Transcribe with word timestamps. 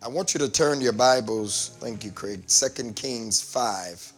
I 0.00 0.06
want 0.06 0.32
you 0.32 0.38
to 0.38 0.48
turn 0.48 0.80
your 0.80 0.92
Bibles, 0.92 1.76
thank 1.80 2.04
you, 2.04 2.12
Craig, 2.12 2.46
2 2.46 2.92
Kings 2.92 3.42
5 3.42 4.12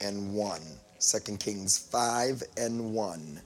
and 0.00 0.32
1. 0.32 0.60
2 0.98 1.36
Kings 1.36 1.76
5 1.76 2.42
and 2.56 2.94
1. 2.94 3.40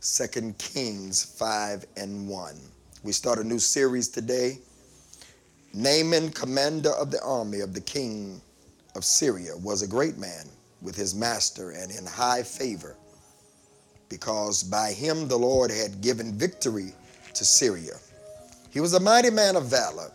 2 0.00 0.54
Kings 0.58 1.24
5 1.38 1.84
and 1.96 2.28
1. 2.28 2.56
We 3.04 3.12
start 3.12 3.38
a 3.38 3.44
new 3.44 3.60
series 3.60 4.08
today. 4.08 4.58
Naaman, 5.72 6.30
commander 6.30 6.90
of 6.90 7.12
the 7.12 7.22
army 7.22 7.60
of 7.60 7.74
the 7.74 7.80
king 7.80 8.40
of 8.96 9.04
Syria, 9.04 9.56
was 9.56 9.82
a 9.82 9.88
great 9.88 10.18
man 10.18 10.46
with 10.82 10.96
his 10.96 11.14
master 11.14 11.70
and 11.70 11.92
in 11.92 12.06
high 12.06 12.42
favor, 12.42 12.96
because 14.08 14.64
by 14.64 14.90
him 14.90 15.28
the 15.28 15.38
Lord 15.38 15.70
had 15.70 16.00
given 16.00 16.36
victory 16.36 16.92
to 17.34 17.44
Syria. 17.44 17.94
He 18.70 18.80
was 18.80 18.94
a 18.94 19.00
mighty 19.00 19.30
man 19.30 19.54
of 19.54 19.66
valor, 19.66 20.10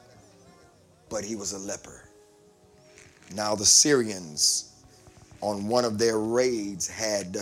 but 1.13 1.23
he 1.23 1.35
was 1.35 1.53
a 1.53 1.59
leper. 1.59 2.09
Now 3.35 3.53
the 3.53 3.67
Syrians, 3.67 4.71
on 5.41 5.67
one 5.67 5.85
of 5.85 5.99
their 5.99 6.17
raids, 6.17 6.87
had 6.87 7.37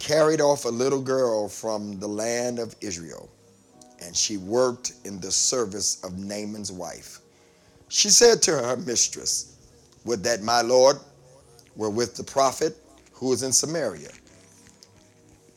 carried 0.00 0.40
off 0.40 0.64
a 0.64 0.68
little 0.68 1.00
girl 1.00 1.48
from 1.48 2.00
the 2.00 2.08
land 2.08 2.58
of 2.58 2.74
Israel, 2.80 3.30
and 4.02 4.16
she 4.16 4.38
worked 4.38 4.94
in 5.04 5.20
the 5.20 5.30
service 5.30 6.02
of 6.02 6.18
Naaman's 6.18 6.72
wife. 6.72 7.20
She 7.88 8.08
said 8.08 8.42
to 8.42 8.58
her 8.58 8.76
mistress, 8.76 9.54
Would 10.04 10.24
that 10.24 10.42
my 10.42 10.60
Lord 10.60 10.96
were 11.76 11.90
with 11.90 12.16
the 12.16 12.24
prophet 12.24 12.76
who 13.12 13.32
is 13.32 13.44
in 13.44 13.52
Samaria. 13.52 14.10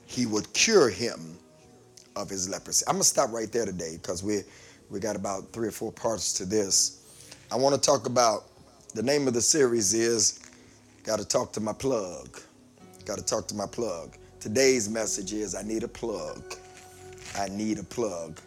He 0.05 0.27
would 0.27 0.53
cure 0.53 0.87
him 0.87 1.35
of 2.15 2.29
his 2.29 2.47
leprosy. 2.47 2.85
I'm 2.87 2.93
gonna 2.93 3.05
stop 3.05 3.31
right 3.31 3.51
there 3.51 3.65
today 3.65 3.97
because 3.99 4.21
we 4.21 4.43
we 4.91 4.99
got 4.99 5.15
about 5.15 5.51
three 5.51 5.69
or 5.69 5.71
four 5.71 5.91
parts 5.91 6.31
to 6.33 6.45
this. 6.45 6.99
I 7.53 7.55
want 7.55 7.75
to 7.75 7.79
talk 7.79 8.07
about 8.07 8.45
the 8.95 9.03
name 9.03 9.27
of 9.27 9.35
the 9.35 9.41
series 9.41 9.93
is 9.93 10.39
Got 11.03 11.19
to 11.19 11.25
Talk 11.25 11.53
to 11.53 11.59
My 11.59 11.71
Plug. 11.71 12.41
Got 13.05 13.19
to 13.19 13.23
talk 13.23 13.47
to 13.49 13.53
my 13.53 13.67
plug. 13.67 14.17
Today's 14.39 14.89
message 14.89 15.33
is 15.33 15.53
I 15.53 15.61
need 15.61 15.83
a 15.83 15.87
plug. 15.87 16.41
I 17.37 17.49
need 17.49 17.77
a 17.77 17.83
plug. 17.83 18.39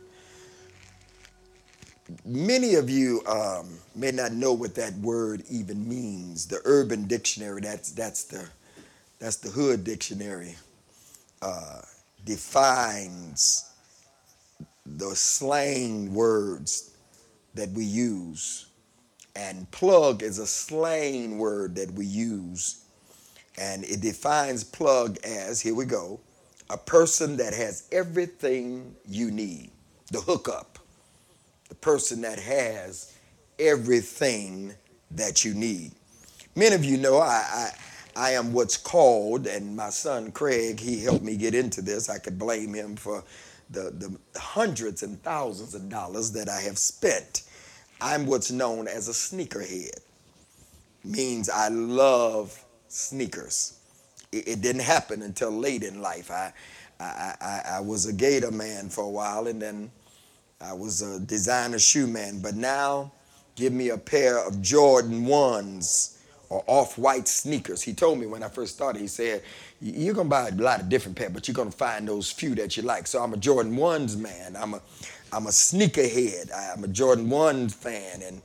Many 2.24 2.74
of 2.74 2.90
you 2.90 3.22
um, 3.28 3.78
may 3.94 4.10
not 4.10 4.32
know 4.32 4.52
what 4.52 4.74
that 4.74 4.92
word 4.94 5.44
even 5.48 5.88
means. 5.88 6.44
The 6.48 6.60
Urban 6.64 7.06
Dictionary, 7.06 7.60
that's 7.60 7.92
that's 7.92 8.24
the 8.24 8.44
that's 9.20 9.36
the 9.36 9.50
Hood 9.50 9.84
Dictionary, 9.84 10.56
uh, 11.42 11.82
defines 12.24 13.70
the 14.84 15.14
slang 15.14 16.12
words 16.12 16.90
that 17.54 17.70
we 17.70 17.84
use. 17.84 18.66
And 19.36 19.70
plug 19.70 20.22
is 20.22 20.38
a 20.38 20.46
slang 20.46 21.38
word 21.38 21.76
that 21.76 21.92
we 21.92 22.06
use. 22.06 22.84
And 23.58 23.84
it 23.84 24.00
defines 24.00 24.64
plug 24.64 25.18
as 25.24 25.60
here 25.60 25.74
we 25.74 25.84
go 25.84 26.20
a 26.68 26.76
person 26.76 27.36
that 27.36 27.54
has 27.54 27.88
everything 27.92 28.96
you 29.08 29.30
need, 29.30 29.70
the 30.10 30.20
hookup, 30.20 30.78
the 31.68 31.74
person 31.76 32.20
that 32.22 32.40
has 32.40 33.14
everything 33.58 34.74
that 35.12 35.44
you 35.44 35.54
need. 35.54 35.92
Many 36.56 36.74
of 36.74 36.84
you 36.84 36.96
know 36.96 37.18
I, 37.18 37.44
I, 37.52 37.70
I 38.16 38.30
am 38.32 38.52
what's 38.52 38.76
called, 38.76 39.46
and 39.46 39.76
my 39.76 39.90
son 39.90 40.32
Craig, 40.32 40.80
he 40.80 41.02
helped 41.04 41.22
me 41.22 41.36
get 41.36 41.54
into 41.54 41.82
this. 41.82 42.08
I 42.08 42.18
could 42.18 42.38
blame 42.38 42.74
him 42.74 42.96
for 42.96 43.22
the, 43.70 43.92
the 43.92 44.40
hundreds 44.40 45.02
and 45.02 45.22
thousands 45.22 45.74
of 45.74 45.88
dollars 45.88 46.32
that 46.32 46.48
I 46.48 46.60
have 46.62 46.78
spent. 46.78 47.42
I'm 48.00 48.26
what's 48.26 48.50
known 48.50 48.88
as 48.88 49.08
a 49.08 49.12
sneakerhead. 49.12 50.00
Means 51.04 51.48
I 51.48 51.68
love 51.68 52.58
sneakers. 52.88 53.78
It, 54.32 54.48
it 54.48 54.60
didn't 54.60 54.82
happen 54.82 55.22
until 55.22 55.50
late 55.50 55.82
in 55.82 56.02
life. 56.02 56.30
I, 56.30 56.52
I, 57.00 57.34
I, 57.40 57.62
I 57.76 57.80
was 57.80 58.06
a 58.06 58.12
gator 58.12 58.50
man 58.50 58.88
for 58.88 59.04
a 59.04 59.08
while 59.08 59.46
and 59.46 59.60
then 59.60 59.90
I 60.60 60.72
was 60.72 61.02
a 61.02 61.20
designer 61.20 61.78
shoe 61.78 62.06
man. 62.06 62.40
But 62.40 62.54
now, 62.54 63.12
give 63.54 63.72
me 63.72 63.90
a 63.90 63.98
pair 63.98 64.46
of 64.46 64.60
Jordan 64.62 65.24
1s 65.26 66.18
or 66.48 66.62
off-white 66.66 67.26
sneakers. 67.26 67.82
He 67.82 67.92
told 67.92 68.18
me 68.18 68.26
when 68.26 68.42
I 68.42 68.48
first 68.48 68.74
started, 68.74 69.00
he 69.00 69.08
said, 69.08 69.42
you're 69.80 70.14
gonna 70.14 70.28
buy 70.28 70.48
a 70.48 70.52
lot 70.52 70.80
of 70.80 70.88
different 70.88 71.16
pairs, 71.16 71.32
but 71.32 71.48
you're 71.48 71.54
gonna 71.54 71.70
find 71.70 72.08
those 72.08 72.30
few 72.30 72.54
that 72.54 72.76
you 72.76 72.82
like. 72.82 73.06
So 73.06 73.22
I'm 73.22 73.32
a 73.32 73.36
Jordan 73.36 73.76
1s 73.76 74.16
man. 74.16 74.56
I'm 74.56 74.74
a 74.74 74.82
I'm 75.32 75.46
a 75.46 75.50
sneakerhead. 75.50 76.50
I'm 76.54 76.84
a 76.84 76.88
Jordan 76.88 77.28
1 77.28 77.68
fan 77.68 78.22
and 78.22 78.42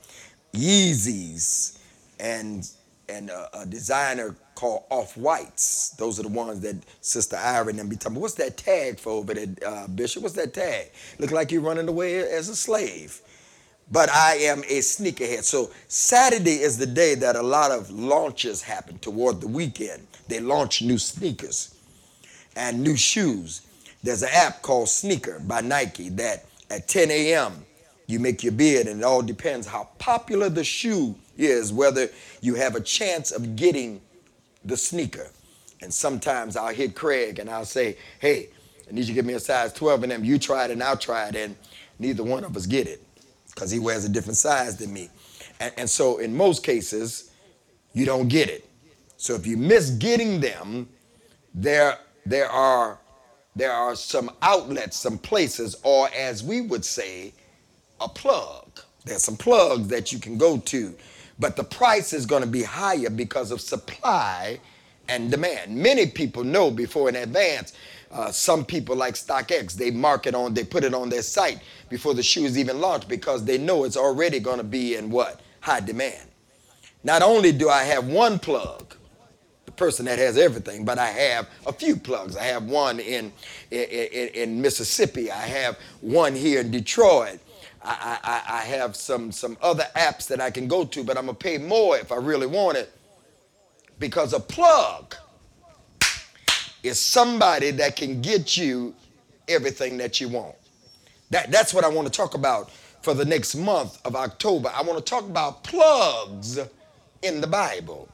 Yeezys 0.53 1.80
and 2.19 2.69
and 3.09 3.30
a, 3.30 3.50
a 3.62 3.66
designer 3.66 4.36
called 4.56 4.84
Off 4.90 5.18
Whites. 5.18 5.90
Those 5.97 6.18
are 6.19 6.24
the 6.24 6.30
ones 6.30 6.62
that 6.62 6.78
Sister 7.02 7.36
Ira 7.36 7.68
and 7.68 7.80
them 7.80 7.90
be 7.90 7.97
talking. 7.97 8.22
What's 8.22 8.36
that 8.36 8.56
tag 8.56 9.00
for 9.00 9.09
over 9.09 9.34
there, 9.34 9.47
uh, 9.66 9.88
Bishop? 9.88 10.24
What's 10.24 10.36
that 10.36 10.53
tag? 10.53 10.92
Look 11.19 11.31
like 11.31 11.52
you're 11.52 11.62
running 11.62 11.90
away 11.90 12.19
as 12.19 12.47
a 12.47 12.56
slave 12.56 13.22
but 13.92 14.09
I 14.09 14.36
am 14.36 14.59
a 14.59 14.80
sneakerhead. 14.80 15.44
So 15.44 15.69
Saturday 15.88 16.62
is 16.62 16.78
the 16.78 16.86
day 16.86 17.16
that 17.16 17.36
a 17.36 17.42
lot 17.42 17.72
of 17.72 17.92
launches 17.92 18.62
happen 18.62 18.98
toward 19.00 19.42
the 19.42 19.48
weekend. 19.48 20.08
They 20.28 20.40
launch 20.40 20.81
new 20.81 20.98
sneakers 20.98 21.75
and 22.56 22.81
new 22.81 22.96
shoes. 22.96 23.62
There's 24.02 24.24
an 24.24 24.30
app 24.34 24.62
called 24.62 24.90
Sneaker 24.90 25.40
by 25.42 25.62
Nike 25.62 26.09
that 26.09 26.46
at 26.71 26.87
10 26.87 27.11
a.m. 27.11 27.65
you 28.07 28.19
make 28.19 28.43
your 28.43 28.53
bid, 28.53 28.87
and 28.87 29.01
it 29.01 29.03
all 29.03 29.21
depends 29.21 29.67
how 29.67 29.89
popular 29.99 30.47
the 30.47 30.63
shoe 30.63 31.13
is, 31.37 31.73
whether 31.73 32.09
you 32.39 32.55
have 32.55 32.75
a 32.75 32.81
chance 32.81 33.31
of 33.31 33.57
getting 33.57 34.01
the 34.63 34.77
sneaker. 34.77 35.29
And 35.81 35.93
sometimes 35.93 36.55
I'll 36.55 36.73
hit 36.73 36.95
Craig 36.95 37.39
and 37.39 37.49
I'll 37.49 37.65
say, 37.65 37.97
hey, 38.19 38.49
I 38.87 38.93
need 38.93 39.01
you 39.01 39.07
to 39.07 39.13
give 39.13 39.25
me 39.25 39.33
a 39.33 39.39
size 39.39 39.73
12 39.73 40.03
of 40.03 40.09
them. 40.09 40.23
You 40.23 40.39
try 40.39 40.65
it 40.65 40.71
and 40.71 40.81
I'll 40.81 40.97
try 40.97 41.27
it, 41.27 41.35
and 41.35 41.55
neither 41.99 42.23
one 42.23 42.45
of 42.45 42.55
us 42.55 42.65
get 42.65 42.88
it 42.88 43.03
because 43.47 43.69
he 43.69 43.79
wears 43.79 44.05
a 44.05 44.09
different 44.09 44.38
size 44.38 44.77
than 44.77 44.93
me. 44.93 45.09
And, 45.59 45.73
and 45.77 45.89
so 45.89 46.19
in 46.19 46.35
most 46.35 46.63
cases, 46.63 47.31
you 47.93 48.05
don't 48.05 48.29
get 48.29 48.49
it. 48.49 48.69
So 49.17 49.35
if 49.35 49.45
you 49.45 49.57
miss 49.57 49.89
getting 49.89 50.39
them, 50.39 50.88
there, 51.53 51.97
there 52.25 52.49
are 52.49 52.97
there 53.56 53.72
are 53.72 53.95
some 53.95 54.31
outlets, 54.41 54.97
some 54.97 55.17
places, 55.17 55.75
or 55.84 56.09
as 56.17 56.44
we 56.44 56.62
would 56.62 56.85
say, 56.85 57.34
a 58.00 58.07
plug. 58.07 58.67
There's 59.06 59.23
some 59.23 59.38
plugs 59.38 59.88
that 59.89 60.12
you 60.12 60.19
can 60.19 60.38
go 60.38 60.57
to, 60.57 60.95
but 61.39 61.56
the 61.56 61.63
price 61.63 62.13
is 62.13 62.25
going 62.25 62.44
to 62.44 62.47
be 62.47 62.63
higher 62.63 63.09
because 63.09 63.51
of 63.51 63.59
supply 63.59 64.59
and 65.09 65.29
demand. 65.29 65.75
Many 65.75 66.07
people 66.07 66.44
know 66.44 66.72
before 66.72 67.09
in 67.09 67.16
advance. 67.16 67.73
Uh, 68.12 68.31
some 68.31 68.66
people 68.66 68.95
like 68.95 69.16
StockX, 69.16 69.73
they 69.73 69.89
mark 69.89 70.28
it 70.28 70.35
on, 70.35 70.53
they 70.53 70.63
put 70.66 70.83
it 70.83 70.94
on 70.94 71.09
their 71.09 71.22
site 71.22 71.59
before 71.89 72.13
the 72.13 72.23
shoe 72.23 72.44
is 72.44 72.57
even 72.57 72.81
launched 72.81 73.07
because 73.07 73.45
they 73.45 73.57
know 73.57 73.85
it's 73.85 73.95
already 73.97 74.39
going 74.39 74.57
to 74.57 74.63
be 74.63 74.95
in 74.95 75.09
what? 75.09 75.39
High 75.62 75.79
demand. 75.79 76.28
Not 77.03 77.22
only 77.22 77.51
do 77.51 77.69
I 77.69 77.83
have 77.83 78.07
one 78.07 78.38
plug, 78.38 78.95
the 79.66 79.72
person 79.72 80.05
that 80.05 80.19
has 80.19 80.38
everything, 80.38 80.85
but 80.85 80.97
I 80.97 81.07
have 81.07 81.49
a 81.66 81.73
few 81.73 81.95
plugs. 81.95 82.35
I 82.35 82.44
have 82.44 82.63
one 82.63 82.99
in, 82.99 83.31
in, 83.69 83.83
in, 83.83 84.27
in 84.29 84.61
Mississippi. 84.61 85.31
I 85.31 85.45
have 85.45 85.77
one 86.01 86.35
here 86.35 86.61
in 86.61 86.72
Detroit. 86.72 87.39
I, 87.83 88.19
I, 88.23 88.57
I 88.57 88.61
have 88.61 88.95
some, 88.95 89.31
some 89.31 89.57
other 89.61 89.85
apps 89.95 90.27
that 90.27 90.39
I 90.39 90.51
can 90.51 90.67
go 90.67 90.85
to, 90.85 91.03
but 91.03 91.17
I'm 91.17 91.27
to 91.27 91.33
pay 91.33 91.57
more 91.57 91.97
if 91.97 92.11
I 92.11 92.17
really 92.17 92.47
want 92.47 92.77
it 92.77 92.91
because 94.00 94.33
a 94.33 94.39
plug 94.39 95.16
is 96.83 97.00
somebody 97.00 97.71
that 97.71 97.95
can 97.95 98.21
get 98.21 98.57
you 98.57 98.94
everything 99.47 99.97
that 99.97 100.19
you 100.19 100.27
want. 100.27 100.55
That, 101.29 101.51
that's 101.51 101.73
what 101.73 101.83
I 101.83 101.88
want 101.88 102.07
to 102.07 102.11
talk 102.11 102.33
about 102.33 102.71
for 103.01 103.13
the 103.13 103.25
next 103.25 103.55
month 103.55 104.00
of 104.05 104.16
October. 104.16 104.71
I 104.73 104.81
want 104.81 104.97
to 104.97 105.03
talk 105.03 105.23
about 105.23 105.63
plugs 105.63 106.59
in 107.21 107.41
the 107.41 107.47
Bible. 107.47 108.09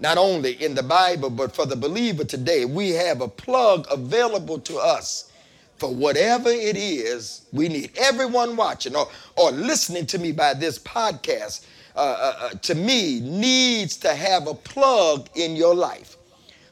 Not 0.00 0.18
only 0.18 0.52
in 0.62 0.74
the 0.74 0.82
Bible, 0.82 1.30
but 1.30 1.54
for 1.54 1.66
the 1.66 1.76
believer 1.76 2.24
today, 2.24 2.64
we 2.64 2.90
have 2.90 3.20
a 3.20 3.28
plug 3.28 3.86
available 3.90 4.58
to 4.60 4.78
us 4.78 5.30
for 5.76 5.94
whatever 5.94 6.48
it 6.50 6.76
is 6.76 7.42
we 7.52 7.68
need. 7.68 7.92
Everyone 7.96 8.56
watching 8.56 8.96
or, 8.96 9.08
or 9.36 9.50
listening 9.52 10.06
to 10.06 10.18
me 10.18 10.32
by 10.32 10.54
this 10.54 10.78
podcast, 10.78 11.66
uh, 11.94 11.98
uh, 11.98 12.34
uh, 12.40 12.48
to 12.50 12.74
me, 12.74 13.20
needs 13.20 13.96
to 13.98 14.14
have 14.14 14.46
a 14.46 14.54
plug 14.54 15.28
in 15.34 15.54
your 15.54 15.74
life. 15.74 16.16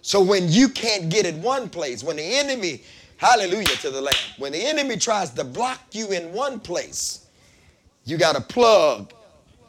So 0.02 0.22
when 0.22 0.48
you 0.48 0.68
can't 0.68 1.08
get 1.08 1.26
it 1.26 1.34
one 1.36 1.68
place, 1.68 2.02
when 2.02 2.16
the 2.16 2.22
enemy 2.22 2.82
Hallelujah 3.18 3.64
to 3.64 3.90
the 3.90 4.00
Lamb. 4.00 4.14
When 4.38 4.52
the 4.52 4.64
enemy 4.64 4.96
tries 4.96 5.30
to 5.30 5.42
block 5.42 5.80
you 5.90 6.12
in 6.12 6.32
one 6.32 6.60
place, 6.60 7.26
you 8.04 8.16
got 8.16 8.36
a 8.36 8.40
plug. 8.40 9.12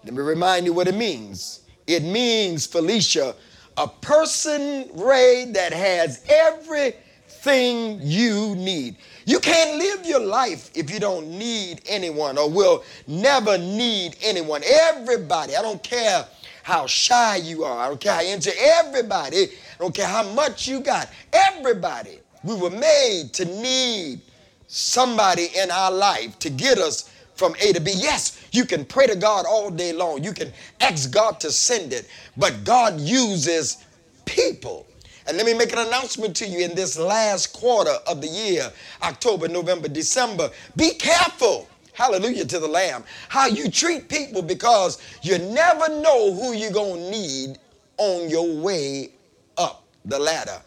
Let 0.04 0.14
me 0.14 0.22
remind 0.22 0.68
you 0.68 0.74
what 0.74 0.88
it 0.88 0.94
means. 0.94 1.62
It 1.88 2.04
means, 2.04 2.68
Felicia, 2.68 3.34
a 3.78 3.88
person, 3.88 4.90
Ray, 4.94 5.46
that 5.54 5.74
has 5.74 6.24
everything 6.30 8.00
you 8.02 8.56
need. 8.56 8.98
You 9.26 9.40
can't 9.40 9.78
live 9.78 10.06
your 10.06 10.20
life 10.20 10.72
if 10.76 10.92
you 10.92 11.00
don't 11.00 11.30
need 11.30 11.82
anyone 11.88 12.38
or 12.38 12.50
will 12.50 12.84
never 13.08 13.58
need 13.58 14.16
anyone. 14.24 14.62
Everybody, 14.66 15.56
I 15.56 15.62
don't 15.62 15.84
care 15.84 16.26
how 16.64 16.86
shy 16.88 17.38
you 17.38 17.64
are, 17.64 17.86
I 17.86 17.88
don't 17.88 18.00
care 18.00 18.14
how 18.14 18.22
into 18.22 18.52
everybody, 18.60 19.44
I 19.44 19.78
don't 19.80 19.94
care 19.94 20.08
how 20.08 20.24
much 20.34 20.68
you 20.68 20.82
got. 20.82 21.10
Everybody, 21.32 22.20
we 22.44 22.56
were 22.56 22.70
made 22.70 23.30
to 23.34 23.46
need 23.46 24.22
somebody 24.68 25.48
in 25.58 25.72
our 25.72 25.92
life 25.92 26.38
to 26.40 26.50
get 26.50 26.78
us 26.78 27.10
from 27.40 27.56
A 27.62 27.72
to 27.72 27.80
B. 27.80 27.92
Yes, 27.96 28.46
you 28.52 28.66
can 28.66 28.84
pray 28.86 29.08
to 29.08 29.16
God 29.16 29.46
all 29.48 29.72
day 29.72 29.94
long. 29.94 30.24
You 30.24 30.34
can 30.34 30.52
ask 30.82 31.10
God 31.12 31.40
to 31.40 31.52
send 31.52 31.94
it, 31.94 32.08
but 32.36 32.66
God 32.66 33.00
uses 33.00 33.86
people. 34.26 34.86
And 35.26 35.38
let 35.38 35.46
me 35.46 35.54
make 35.54 35.72
an 35.72 35.80
announcement 35.80 36.36
to 36.38 36.46
you 36.46 36.60
in 36.60 36.76
this 36.76 37.00
last 37.00 37.54
quarter 37.54 37.96
of 38.08 38.22
the 38.22 38.28
year, 38.28 38.72
October, 39.04 39.48
November, 39.48 39.88
December. 39.88 40.50
Be 40.76 40.92
careful. 40.96 41.68
Hallelujah 41.94 42.46
to 42.46 42.60
the 42.60 42.68
Lamb. 42.68 43.04
How 43.30 43.48
you 43.48 43.70
treat 43.70 44.10
people 44.10 44.42
because 44.42 45.02
you 45.22 45.38
never 45.38 45.88
know 46.02 46.34
who 46.34 46.54
you're 46.54 46.72
going 46.72 47.04
to 47.04 47.12
need 47.12 47.58
on 47.98 48.30
your 48.30 48.54
way 48.58 49.12
up 49.58 49.84
the 50.06 50.20
ladder. 50.20 50.62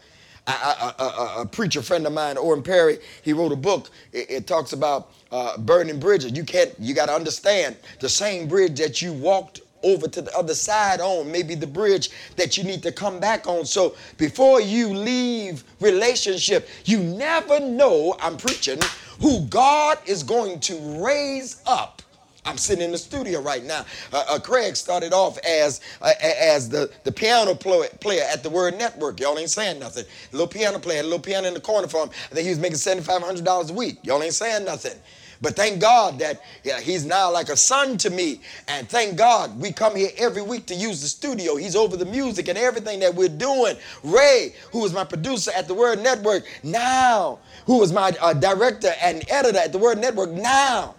A 0.45 1.47
preacher 1.49 1.81
friend 1.81 2.05
of 2.05 2.13
mine, 2.13 2.37
Oren 2.37 2.63
Perry, 2.63 2.99
he 3.21 3.31
wrote 3.31 3.53
a 3.53 3.57
book. 3.57 3.89
It, 4.11 4.29
it 4.29 4.47
talks 4.47 4.73
about 4.73 5.11
uh, 5.31 5.57
burning 5.57 5.99
bridges. 5.99 6.33
You 6.33 6.43
can't, 6.43 6.73
you 6.79 6.93
got 6.93 7.05
to 7.05 7.13
understand 7.13 7.77
the 7.99 8.09
same 8.09 8.47
bridge 8.47 8.77
that 8.79 9.01
you 9.01 9.13
walked 9.13 9.61
over 9.83 10.07
to 10.07 10.21
the 10.21 10.35
other 10.37 10.53
side 10.53 11.01
on, 11.01 11.31
maybe 11.31 11.55
the 11.55 11.67
bridge 11.67 12.09
that 12.35 12.57
you 12.57 12.63
need 12.63 12.83
to 12.83 12.91
come 12.91 13.19
back 13.19 13.47
on. 13.47 13.65
So 13.65 13.95
before 14.17 14.61
you 14.61 14.93
leave 14.93 15.63
relationship, 15.79 16.69
you 16.85 16.99
never 16.99 17.59
know, 17.59 18.15
I'm 18.21 18.37
preaching, 18.37 18.79
who 19.21 19.45
God 19.47 19.97
is 20.05 20.23
going 20.23 20.59
to 20.61 21.03
raise 21.03 21.61
up. 21.65 22.01
I'm 22.45 22.57
sitting 22.57 22.83
in 22.83 22.91
the 22.91 22.97
studio 22.97 23.41
right 23.41 23.63
now. 23.63 23.85
Uh, 24.11 24.23
uh, 24.29 24.39
Craig 24.39 24.75
started 24.75 25.13
off 25.13 25.37
as 25.39 25.79
uh, 26.01 26.11
as 26.21 26.67
the, 26.67 26.91
the 27.03 27.11
piano 27.11 27.55
player, 27.55 27.87
player 28.01 28.23
at 28.31 28.43
the 28.43 28.49
Word 28.49 28.77
Network. 28.77 29.19
Y'all 29.19 29.39
ain't 29.39 29.49
saying 29.49 29.79
nothing. 29.79 30.03
A 30.03 30.35
little 30.35 30.47
piano 30.47 30.79
player, 30.79 30.99
a 30.99 31.03
little 31.03 31.19
piano 31.19 31.47
in 31.47 31.53
the 31.53 31.61
corner 31.61 31.87
for 31.87 32.03
him. 32.03 32.09
I 32.31 32.35
think 32.35 32.43
he 32.43 32.49
was 32.49 32.59
making 32.59 32.77
$7,500 32.77 33.69
a 33.69 33.73
week. 33.73 33.99
Y'all 34.03 34.21
ain't 34.21 34.33
saying 34.33 34.65
nothing. 34.65 34.99
But 35.41 35.57
thank 35.57 35.81
God 35.81 36.19
that 36.19 36.41
yeah, 36.63 36.79
he's 36.79 37.05
now 37.05 37.29
like 37.29 37.49
a 37.49 37.57
son 37.57 37.97
to 37.99 38.09
me. 38.09 38.39
And 38.69 38.87
thank 38.87 39.17
God 39.17 39.59
we 39.59 39.73
come 39.73 39.95
here 39.95 40.09
every 40.17 40.41
week 40.41 40.65
to 40.67 40.75
use 40.75 41.01
the 41.01 41.07
studio. 41.07 41.57
He's 41.57 41.75
over 41.75 41.97
the 41.97 42.05
music 42.05 42.47
and 42.47 42.57
everything 42.57 42.99
that 43.01 43.13
we're 43.13 43.27
doing. 43.27 43.75
Ray, 44.03 44.53
who 44.71 44.85
is 44.85 44.93
my 44.93 45.03
producer 45.03 45.51
at 45.55 45.67
the 45.67 45.73
Word 45.73 46.01
Network, 46.01 46.45
now, 46.63 47.39
who 47.65 47.83
is 47.83 47.91
my 47.91 48.13
uh, 48.21 48.33
director 48.33 48.93
and 49.01 49.23
editor 49.29 49.59
at 49.59 49.73
the 49.73 49.77
Word 49.77 49.97
Network, 49.97 50.31
now. 50.31 50.95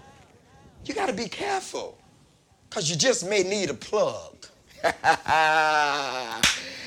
You 0.85 0.95
got 0.95 1.07
to 1.07 1.15
be 1.15 1.29
careful 1.29 1.99
because 2.69 2.91
you 2.91 2.97
just 2.97 3.29
may 3.29 3.43
need 3.43 3.71
a 3.71 3.75
plug. 3.75 4.47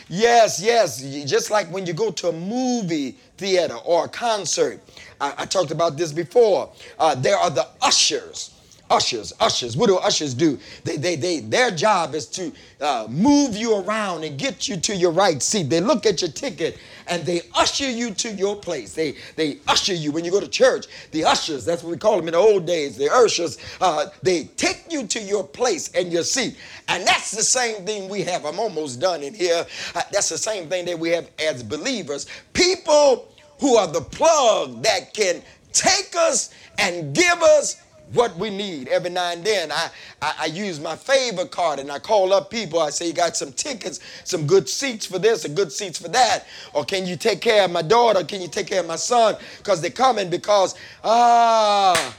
yes, 0.08 0.62
yes. 0.62 1.02
Just 1.26 1.50
like 1.50 1.68
when 1.72 1.86
you 1.86 1.94
go 1.94 2.12
to 2.12 2.30
a 2.30 2.34
movie 2.34 3.18
theater 3.38 3.76
or 3.76 4.06
a 4.06 4.10
concert 4.10 4.82
I, 5.20 5.34
I 5.40 5.46
talked 5.46 5.72
about 5.72 5.98
this 5.98 6.12
before. 6.12 6.72
Uh, 7.00 7.16
there 7.16 7.38
are 7.38 7.50
the 7.50 7.68
ushers. 7.82 8.54
Ushers, 8.90 9.34
ushers. 9.42 9.76
What 9.76 9.88
do 9.88 9.98
ushers 9.98 10.34
do? 10.34 10.58
They, 10.86 10.96
they, 10.96 11.16
they, 11.18 11.40
their 11.42 11.72
job 11.72 12.16
is 12.16 12.26
to 12.28 12.54
uh, 12.80 13.08
move 13.10 13.56
you 13.56 13.82
around 13.82 14.24
and 14.24 14.40
get 14.40 14.68
you 14.70 14.78
to 14.78 14.96
your 14.96 15.12
right 15.12 15.42
seat. 15.42 15.70
They 15.70 15.82
look 15.82 16.06
at 16.06 16.22
your 16.22 16.32
ticket 16.32 16.78
and 17.08 17.26
they 17.26 17.42
usher 17.56 17.90
you 17.90 18.14
to 18.16 18.32
your 18.32 18.56
place. 18.56 18.94
They, 18.94 19.16
they 19.36 19.60
usher 19.68 19.94
you 19.94 20.12
when 20.12 20.26
you 20.26 20.32
go 20.32 20.40
to 20.40 20.48
church. 20.48 20.88
The 21.12 21.26
ushers, 21.26 21.66
that's 21.66 21.84
what 21.84 21.92
we 21.92 21.98
call 21.98 22.18
them 22.18 22.28
in 22.28 22.34
the 22.34 22.40
old 22.40 22.66
days, 22.66 22.98
the 22.98 23.12
ushers, 23.12 23.58
uh, 23.82 24.08
they 24.22 24.46
take 24.56 24.86
you 24.90 25.08
to 25.08 25.20
your 25.20 25.44
place 25.44 25.90
and 25.94 26.12
your 26.12 26.24
seat. 26.24 26.58
And 26.88 27.06
that's 27.06 27.32
the 27.32 27.44
same 27.44 27.86
thing 27.86 28.10
we 28.10 28.24
have. 28.24 28.46
I'm 28.46 28.60
almost 28.60 29.00
done 29.00 29.24
in 29.24 29.34
here. 29.34 29.66
Uh, 29.96 30.02
that's 30.12 30.30
the 30.30 30.38
same 30.38 30.70
thing 30.70 30.86
that 30.86 30.98
we 30.98 31.10
have 31.10 31.30
as 31.40 31.64
believers. 31.64 32.28
People 32.54 33.32
who 33.60 33.76
are 33.78 33.88
the 33.88 34.02
plug 34.02 34.84
that 34.84 35.14
can 35.14 35.42
take 35.74 36.16
us 36.16 36.54
and 36.80 37.16
give 37.16 37.42
us 37.42 37.82
what 38.14 38.36
we 38.38 38.50
need. 38.50 38.88
Every 38.88 39.10
now 39.10 39.32
and 39.32 39.44
then, 39.44 39.72
I, 39.72 39.90
I, 40.22 40.34
I, 40.40 40.46
use 40.46 40.80
my 40.80 40.96
favor 40.96 41.46
card 41.46 41.80
and 41.80 41.92
I 41.92 42.00
call 42.00 42.34
up 42.34 42.50
people. 42.50 42.80
I 42.80 42.90
say, 42.90 43.08
You 43.08 43.14
got 43.14 43.36
some 43.36 43.52
tickets, 43.52 44.00
some 44.24 44.48
good 44.48 44.70
seats 44.70 45.06
for 45.06 45.20
this, 45.20 45.46
or 45.46 45.50
good 45.50 45.72
seats 45.72 46.00
for 46.00 46.08
that. 46.10 46.46
Or 46.74 46.86
can 46.86 47.06
you 47.06 47.16
take 47.16 47.42
care 47.42 47.66
of 47.66 47.72
my 47.72 47.82
daughter? 47.82 48.24
Can 48.24 48.42
you 48.42 48.48
take 48.48 48.68
care 48.68 48.80
of 48.80 48.88
my 48.88 48.96
son? 48.96 49.36
Because 49.58 49.82
they're 49.82 49.92
coming 49.92 50.30
because, 50.30 50.76
ah, 51.04 52.16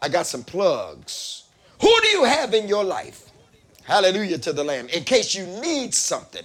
I 0.00 0.08
got 0.08 0.26
some 0.26 0.42
plugs. 0.44 1.44
Who 1.80 2.00
do 2.02 2.08
you 2.08 2.24
have 2.24 2.54
in 2.54 2.68
your 2.68 2.84
life? 2.84 3.30
Hallelujah 3.84 4.38
to 4.38 4.52
the 4.52 4.62
Lamb. 4.62 4.88
In 4.88 5.04
case 5.04 5.34
you 5.34 5.46
need 5.46 5.94
something 5.94 6.44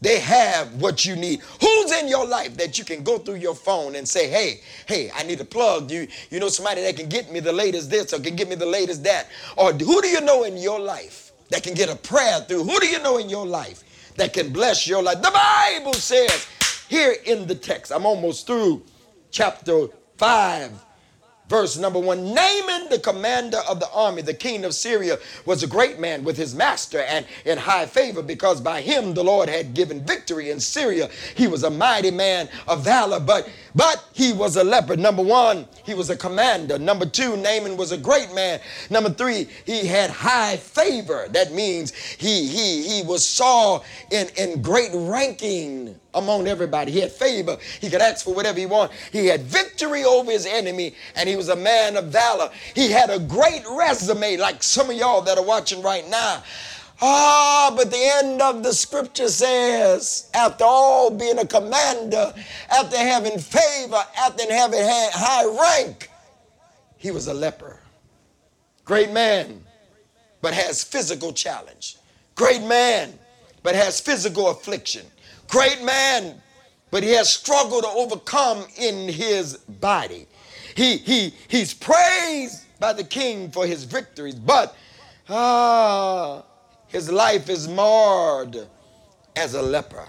they 0.00 0.20
have 0.20 0.80
what 0.80 1.04
you 1.04 1.16
need. 1.16 1.40
Who's 1.60 1.92
in 1.92 2.08
your 2.08 2.26
life 2.26 2.56
that 2.56 2.78
you 2.78 2.84
can 2.84 3.02
go 3.02 3.18
through 3.18 3.36
your 3.36 3.54
phone 3.54 3.96
and 3.96 4.08
say, 4.08 4.28
hey, 4.28 4.60
hey, 4.86 5.10
I 5.14 5.24
need 5.24 5.40
a 5.40 5.44
plug. 5.44 5.90
You, 5.90 6.06
you 6.30 6.38
know 6.38 6.48
somebody 6.48 6.82
that 6.82 6.96
can 6.96 7.08
get 7.08 7.32
me 7.32 7.40
the 7.40 7.52
latest 7.52 7.90
this 7.90 8.12
or 8.12 8.20
can 8.20 8.36
get 8.36 8.48
me 8.48 8.54
the 8.54 8.66
latest 8.66 9.02
that? 9.04 9.28
Or 9.56 9.72
who 9.72 10.00
do 10.00 10.08
you 10.08 10.20
know 10.20 10.44
in 10.44 10.56
your 10.56 10.78
life 10.78 11.32
that 11.50 11.62
can 11.62 11.74
get 11.74 11.88
a 11.88 11.96
prayer 11.96 12.40
through? 12.40 12.64
Who 12.64 12.78
do 12.78 12.86
you 12.86 13.02
know 13.02 13.18
in 13.18 13.28
your 13.28 13.46
life 13.46 14.14
that 14.16 14.32
can 14.32 14.52
bless 14.52 14.86
your 14.86 15.02
life? 15.02 15.20
The 15.20 15.32
Bible 15.32 15.94
says 15.94 16.48
here 16.88 17.16
in 17.26 17.46
the 17.46 17.54
text, 17.54 17.90
I'm 17.90 18.06
almost 18.06 18.46
through 18.46 18.84
chapter 19.30 19.88
5 20.16 20.70
Verse 21.48 21.78
number 21.78 21.98
one 21.98 22.34
Naaman, 22.34 22.88
the 22.90 22.98
commander 22.98 23.60
of 23.68 23.80
the 23.80 23.90
army, 23.90 24.20
the 24.20 24.34
king 24.34 24.64
of 24.64 24.74
Syria, 24.74 25.18
was 25.46 25.62
a 25.62 25.66
great 25.66 25.98
man 25.98 26.22
with 26.22 26.36
his 26.36 26.54
master 26.54 27.00
and 27.00 27.26
in 27.46 27.56
high 27.56 27.86
favor 27.86 28.22
because 28.22 28.60
by 28.60 28.82
him 28.82 29.14
the 29.14 29.24
Lord 29.24 29.48
had 29.48 29.72
given 29.72 30.04
victory 30.04 30.50
in 30.50 30.60
Syria. 30.60 31.08
He 31.34 31.46
was 31.46 31.64
a 31.64 31.70
mighty 31.70 32.10
man 32.10 32.50
of 32.66 32.84
valor, 32.84 33.18
but 33.18 33.48
but 33.78 34.04
he 34.12 34.32
was 34.32 34.56
a 34.56 34.64
leper. 34.64 34.96
Number 34.96 35.22
one, 35.22 35.64
he 35.86 35.94
was 35.94 36.10
a 36.10 36.16
commander. 36.16 36.80
Number 36.80 37.06
two, 37.06 37.36
Naaman 37.36 37.76
was 37.76 37.92
a 37.92 37.96
great 37.96 38.34
man. 38.34 38.58
Number 38.90 39.08
three, 39.08 39.46
he 39.66 39.86
had 39.86 40.10
high 40.10 40.56
favor. 40.56 41.28
That 41.30 41.52
means 41.52 41.94
he 41.94 42.48
he 42.48 42.82
he 42.88 43.02
was 43.06 43.24
saw 43.24 43.80
in, 44.10 44.26
in 44.36 44.62
great 44.62 44.90
ranking 44.92 45.94
among 46.14 46.48
everybody. 46.48 46.90
He 46.90 46.98
had 46.98 47.12
favor. 47.12 47.56
He 47.80 47.88
could 47.88 48.02
ask 48.02 48.24
for 48.24 48.34
whatever 48.34 48.58
he 48.58 48.66
wanted. 48.66 48.96
He 49.12 49.26
had 49.26 49.42
victory 49.42 50.02
over 50.02 50.32
his 50.32 50.44
enemy, 50.44 50.96
and 51.14 51.28
he 51.28 51.36
was 51.36 51.48
a 51.48 51.56
man 51.56 51.96
of 51.96 52.06
valor. 52.06 52.50
He 52.74 52.90
had 52.90 53.10
a 53.10 53.20
great 53.20 53.62
resume, 53.70 54.38
like 54.38 54.60
some 54.60 54.90
of 54.90 54.96
y'all 54.96 55.22
that 55.22 55.38
are 55.38 55.44
watching 55.44 55.82
right 55.82 56.08
now. 56.08 56.42
Ah, 57.00 57.72
but 57.76 57.90
the 57.90 58.10
end 58.24 58.42
of 58.42 58.62
the 58.62 58.72
scripture 58.72 59.28
says, 59.28 60.28
after 60.34 60.64
all 60.64 61.10
being 61.10 61.38
a 61.38 61.46
commander, 61.46 62.34
after 62.70 62.96
having 62.96 63.38
favor, 63.38 64.02
after 64.18 64.52
having 64.52 64.80
high 64.82 65.76
rank, 65.76 66.10
he 66.96 67.12
was 67.12 67.28
a 67.28 67.34
leper. 67.34 67.78
Great 68.84 69.12
man, 69.12 69.62
but 70.42 70.52
has 70.52 70.82
physical 70.82 71.32
challenge. 71.32 71.98
Great 72.34 72.62
man, 72.62 73.16
but 73.62 73.76
has 73.76 74.00
physical 74.00 74.50
affliction. 74.50 75.06
Great 75.46 75.82
man, 75.82 76.40
but 76.90 77.04
he 77.04 77.10
has 77.10 77.32
struggled 77.32 77.84
to 77.84 77.90
overcome 77.90 78.64
in 78.76 79.08
his 79.08 79.58
body. 79.58 80.26
He, 80.74 80.96
he, 80.96 81.34
he's 81.46 81.74
praised 81.74 82.64
by 82.80 82.92
the 82.92 83.04
king 83.04 83.50
for 83.50 83.66
his 83.66 83.84
victories, 83.84 84.36
but 84.36 84.76
ah, 85.28 86.42
his 86.88 87.10
life 87.10 87.48
is 87.48 87.68
marred 87.68 88.66
as 89.36 89.54
a 89.54 89.62
leper. 89.62 90.06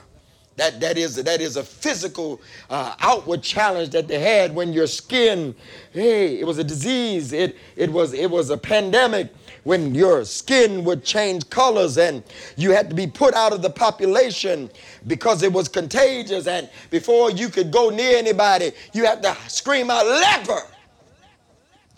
That, 0.55 0.81
that, 0.81 0.97
is, 0.97 1.15
that 1.15 1.39
is 1.39 1.55
a 1.55 1.63
physical 1.63 2.41
uh, 2.69 2.93
outward 2.99 3.41
challenge 3.41 3.91
that 3.91 4.09
they 4.09 4.19
had 4.19 4.53
when 4.53 4.73
your 4.73 4.87
skin, 4.87 5.55
hey, 5.93 6.37
it 6.37 6.45
was 6.45 6.57
a 6.57 6.65
disease. 6.65 7.31
It, 7.31 7.55
it, 7.77 7.89
was, 7.89 8.11
it 8.11 8.29
was 8.29 8.49
a 8.49 8.57
pandemic 8.57 9.33
when 9.63 9.95
your 9.95 10.25
skin 10.25 10.83
would 10.83 11.05
change 11.05 11.49
colors 11.49 11.97
and 11.97 12.23
you 12.57 12.71
had 12.71 12.89
to 12.89 12.95
be 12.95 13.07
put 13.07 13.33
out 13.35 13.53
of 13.53 13.61
the 13.61 13.69
population 13.69 14.69
because 15.07 15.43
it 15.43 15.53
was 15.53 15.69
contagious. 15.69 16.45
And 16.45 16.69
before 16.89 17.31
you 17.31 17.47
could 17.47 17.71
go 17.71 17.89
near 17.89 18.17
anybody, 18.17 18.73
you 18.93 19.05
had 19.05 19.23
to 19.23 19.37
scream 19.47 19.89
out, 19.89 20.05
leper. 20.05 20.67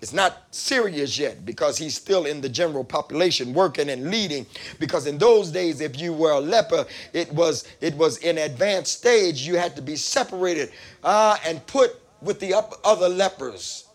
It's 0.02 0.14
not 0.14 0.48
serious 0.50 1.20
yet 1.20 1.46
because 1.46 1.78
he's 1.78 1.96
still 1.96 2.26
in 2.26 2.42
the 2.42 2.50
general 2.50 2.84
population 2.84 3.54
working 3.54 3.90
and 3.90 4.10
leading. 4.10 4.48
Because 4.80 5.06
in 5.06 5.20
those 5.20 5.52
days, 5.52 5.80
if 5.80 6.00
you 6.00 6.12
were 6.12 6.32
a 6.32 6.40
leper, 6.40 6.86
it 7.14 7.32
was 7.34 7.66
it 7.82 7.96
was 7.96 8.18
in 8.18 8.40
advanced 8.40 8.98
stage. 8.98 9.48
You 9.48 9.58
had 9.58 9.76
to 9.76 9.82
be 9.82 9.96
separated 9.96 10.72
uh, 11.04 11.38
and 11.46 11.66
put 11.68 12.02
with 12.22 12.40
the 12.40 12.56
other 12.84 13.10
lepers 13.10 13.86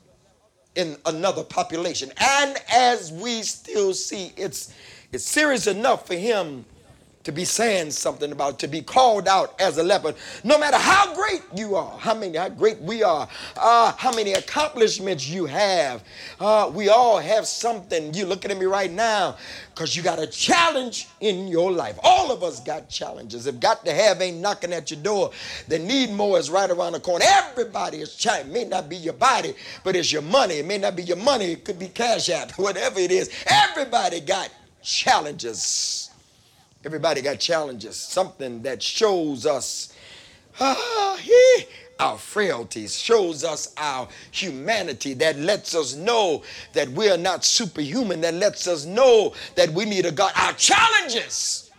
in 0.77 0.97
another 1.07 1.43
population. 1.43 2.13
And 2.19 2.57
as 2.73 3.11
we 3.11 3.43
still 3.43 3.93
see, 3.93 4.33
it's 4.37 4.73
it's 5.13 5.25
serious 5.25 5.67
enough 5.67 6.07
for 6.07 6.15
him 6.15 6.65
to 7.27 7.33
be 7.33 7.45
saying 7.45 7.91
something 7.91 8.31
about, 8.31 8.57
to 8.57 8.69
be 8.69 8.81
called 8.81 9.27
out 9.27 9.61
as 9.61 9.79
a 9.79 9.83
leper. 9.83 10.15
No 10.45 10.61
matter 10.61 10.77
how 10.77 11.13
great 11.13 11.43
you 11.57 11.75
are, 11.75 11.99
how 11.99 12.15
many, 12.15 12.39
how 12.39 12.49
great 12.49 12.81
we 12.81 13.03
are, 13.03 13.29
uh, 13.57 13.93
how 13.97 14.13
many 14.13 14.35
accomplishments 14.35 15.29
you 15.29 15.45
have, 15.45 16.05
uh, 16.39 16.71
we 16.73 16.89
all 16.89 17.19
have 17.19 17.49
something. 17.49 18.15
You 18.15 18.27
looking 18.27 18.53
at 18.53 18.59
me 18.59 18.67
right 18.67 18.93
now 18.93 19.35
because 19.75 19.97
you 19.97 20.05
got 20.05 20.21
a 20.21 20.27
challenge 20.29 21.09
in 21.19 21.49
your 21.49 21.73
life. 21.73 21.99
All 22.05 22.31
of 22.31 22.45
us 22.45 22.61
got 22.61 22.89
challenges. 22.89 23.49
If 23.49 23.59
got 23.59 23.85
to 23.87 23.93
have 23.93 24.23
ain't 24.23 24.39
knocking 24.39 24.73
at 24.73 24.93
your 24.93 25.01
door, 25.01 25.33
the 25.67 25.81
need 25.81 26.11
more 26.13 26.39
is 26.39 26.49
right 26.49 26.71
around 26.71 26.93
the 26.93 27.01
corner. 27.01 27.25
Everybody 27.29 28.03
is 28.03 28.15
challenged. 28.15 28.51
It 28.51 28.53
may 28.53 28.65
not 28.67 28.89
be 28.89 28.99
your 28.99 29.15
body, 29.15 29.55
but 29.83 29.97
it's 29.97 30.13
your 30.13 30.23
money. 30.23 30.59
It 30.59 30.67
may 30.67 30.79
not 30.79 30.95
be 30.95 31.03
your 31.03 31.17
money. 31.17 31.47
It 31.47 31.65
could 31.65 31.81
be 31.81 31.89
cash 31.89 32.29
app, 32.31 32.53
whatever 32.57 33.01
it 33.01 33.11
is. 33.11 33.31
Everybody 33.49 34.21
got 34.21 34.49
challenges. 34.81 36.11
Everybody 36.87 37.21
got 37.21 37.41
challenges, 37.41 37.97
something 37.97 38.63
that 38.63 38.81
shows 38.81 39.45
us 39.45 39.93
ah, 40.61 41.19
our 41.99 42.17
frailties, 42.17 42.97
shows 42.97 43.43
us 43.43 43.75
our 43.77 44.07
humanity, 44.31 45.13
that 45.15 45.37
lets 45.37 45.75
us 45.75 45.97
know 45.97 46.45
that 46.75 46.89
we 46.91 47.11
are 47.11 47.19
not 47.19 47.45
superhuman, 47.45 48.21
that 48.21 48.35
lets 48.35 48.69
us 48.69 48.85
know 48.85 49.35
that 49.57 49.69
we 49.71 49.85
need 49.85 50.07
a 50.07 50.13
God. 50.13 50.31
Our 50.37 50.53
challenges 50.53 51.73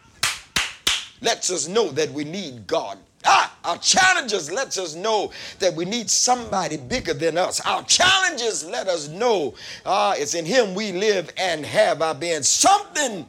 lets 1.22 1.52
us 1.52 1.70
know 1.70 1.88
that 1.92 2.12
we 2.12 2.26
need 2.26 2.68
God. 2.68 2.98
Ah, 3.24 3.56
our 3.64 3.78
challenges 3.78 4.52
lets 4.52 4.78
us 4.78 4.94
know 4.94 5.32
that 5.60 5.74
we 5.74 5.86
need 5.86 6.10
somebody 6.10 6.76
bigger 6.76 7.14
than 7.14 7.38
us. 7.38 7.62
Our 7.62 7.84
challenges 7.84 8.66
let 8.66 8.90
us 8.90 9.08
know 9.08 9.56
ah, 9.86 10.16
it's 10.18 10.34
in 10.34 10.44
Him 10.46 10.76
we 10.76 10.92
live 10.92 11.32
and 11.38 11.66
have 11.66 12.02
our 12.02 12.14
being. 12.14 12.44
Something 12.44 13.26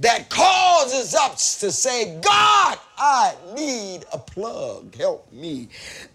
that 0.00 0.30
causes 0.30 1.14
us 1.14 1.60
to 1.60 1.72
say, 1.72 2.20
God, 2.20 2.78
I 2.96 3.34
need 3.54 4.04
a 4.12 4.18
plug. 4.18 4.94
Help 4.94 5.30
me. 5.32 5.68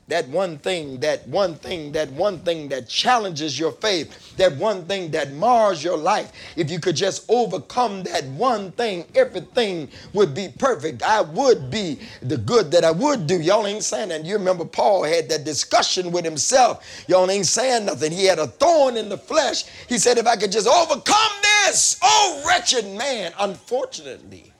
That 0.09 0.27
one 0.27 0.57
thing, 0.57 0.99
that 0.99 1.25
one 1.29 1.55
thing, 1.55 1.93
that 1.93 2.11
one 2.11 2.39
thing 2.39 2.67
that 2.69 2.89
challenges 2.89 3.57
your 3.57 3.71
faith, 3.71 4.35
that 4.35 4.53
one 4.57 4.83
thing 4.85 5.11
that 5.11 5.31
mars 5.31 5.81
your 5.81 5.97
life. 5.97 6.31
If 6.57 6.69
you 6.69 6.79
could 6.79 6.97
just 6.97 7.23
overcome 7.29 8.03
that 8.03 8.25
one 8.25 8.71
thing, 8.73 9.05
everything 9.15 9.87
would 10.13 10.33
be 10.35 10.49
perfect. 10.59 11.03
I 11.03 11.21
would 11.21 11.71
be 11.71 11.99
the 12.21 12.37
good 12.37 12.69
that 12.71 12.83
I 12.83 12.91
would 12.91 13.27
do. 13.27 13.39
Y'all 13.39 13.65
ain't 13.65 13.83
saying 13.83 14.09
that. 14.09 14.25
You 14.25 14.33
remember 14.33 14.65
Paul 14.65 15.03
had 15.03 15.29
that 15.29 15.45
discussion 15.45 16.11
with 16.11 16.25
himself. 16.25 16.85
Y'all 17.07 17.31
ain't 17.31 17.45
saying 17.45 17.85
nothing. 17.85 18.11
He 18.11 18.25
had 18.25 18.39
a 18.39 18.47
thorn 18.47 18.97
in 18.97 19.07
the 19.07 19.17
flesh. 19.17 19.63
He 19.87 19.97
said, 19.97 20.17
if 20.17 20.27
I 20.27 20.35
could 20.35 20.51
just 20.51 20.67
overcome 20.67 21.31
this, 21.65 21.97
oh 22.03 22.43
wretched 22.45 22.85
man, 22.97 23.31
unfortunately 23.39 24.53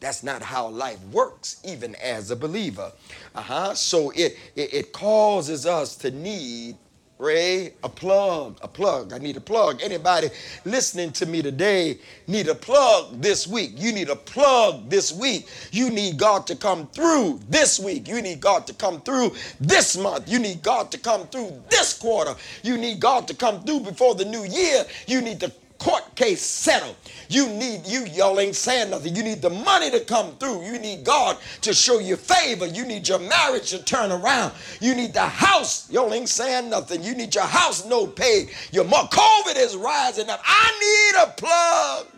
that's 0.00 0.22
not 0.22 0.42
how 0.42 0.68
life 0.68 1.02
works, 1.12 1.60
even 1.64 1.94
as 1.96 2.30
a 2.30 2.36
believer. 2.36 2.92
Uh-huh. 3.34 3.74
So 3.74 4.10
it, 4.10 4.36
it, 4.54 4.74
it 4.74 4.92
causes 4.92 5.66
us 5.66 5.96
to 5.96 6.10
need 6.10 6.76
Ray, 7.18 7.72
a 7.82 7.88
plug, 7.88 8.58
a 8.62 8.68
plug. 8.68 9.12
I 9.12 9.18
need 9.18 9.36
a 9.36 9.40
plug. 9.40 9.82
Anybody 9.82 10.28
listening 10.64 11.10
to 11.12 11.26
me 11.26 11.42
today 11.42 11.98
need 12.28 12.46
a 12.46 12.54
plug 12.54 13.20
this 13.20 13.46
week. 13.46 13.72
You 13.74 13.92
need 13.92 14.08
a 14.08 14.14
plug 14.14 14.88
this 14.88 15.12
week. 15.12 15.48
You 15.72 15.90
need 15.90 16.16
God 16.16 16.46
to 16.46 16.54
come 16.54 16.86
through 16.86 17.40
this 17.48 17.80
week. 17.80 18.06
You 18.06 18.22
need 18.22 18.40
God 18.40 18.68
to 18.68 18.74
come 18.74 19.00
through 19.00 19.32
this 19.60 19.96
month. 19.96 20.30
You 20.30 20.38
need 20.38 20.62
God 20.62 20.92
to 20.92 20.98
come 20.98 21.26
through 21.26 21.60
this 21.68 21.98
quarter. 21.98 22.36
You 22.62 22.78
need 22.78 23.00
God 23.00 23.26
to 23.26 23.34
come 23.34 23.64
through 23.64 23.80
before 23.80 24.14
the 24.14 24.24
new 24.24 24.44
year. 24.44 24.84
You 25.08 25.20
need 25.20 25.40
to 25.40 25.50
court 25.78 26.14
case 26.14 26.42
settled. 26.42 26.96
You 27.28 27.48
need, 27.48 27.86
you 27.86 28.04
y'all 28.06 28.40
ain't 28.40 28.56
saying 28.56 28.90
nothing. 28.90 29.14
You 29.14 29.22
need 29.22 29.42
the 29.42 29.50
money 29.50 29.90
to 29.90 30.00
come 30.00 30.32
through. 30.36 30.64
You 30.64 30.78
need 30.78 31.04
God 31.04 31.36
to 31.62 31.72
show 31.72 31.98
you 31.98 32.16
favor. 32.16 32.66
You 32.66 32.84
need 32.84 33.06
your 33.06 33.18
marriage 33.18 33.70
to 33.70 33.82
turn 33.82 34.10
around. 34.10 34.52
You 34.80 34.94
need 34.94 35.12
the 35.12 35.26
house. 35.26 35.90
Y'all 35.90 36.12
ain't 36.12 36.28
saying 36.28 36.70
nothing. 36.70 37.02
You 37.02 37.14
need 37.14 37.34
your 37.34 37.44
house 37.44 37.84
no 37.86 38.06
paid. 38.06 38.50
Your 38.72 38.84
COVID 38.84 39.56
is 39.56 39.76
rising 39.76 40.28
up. 40.28 40.40
I 40.44 40.72
need 40.80 41.22
a 41.22 41.34
plug. 41.36 42.17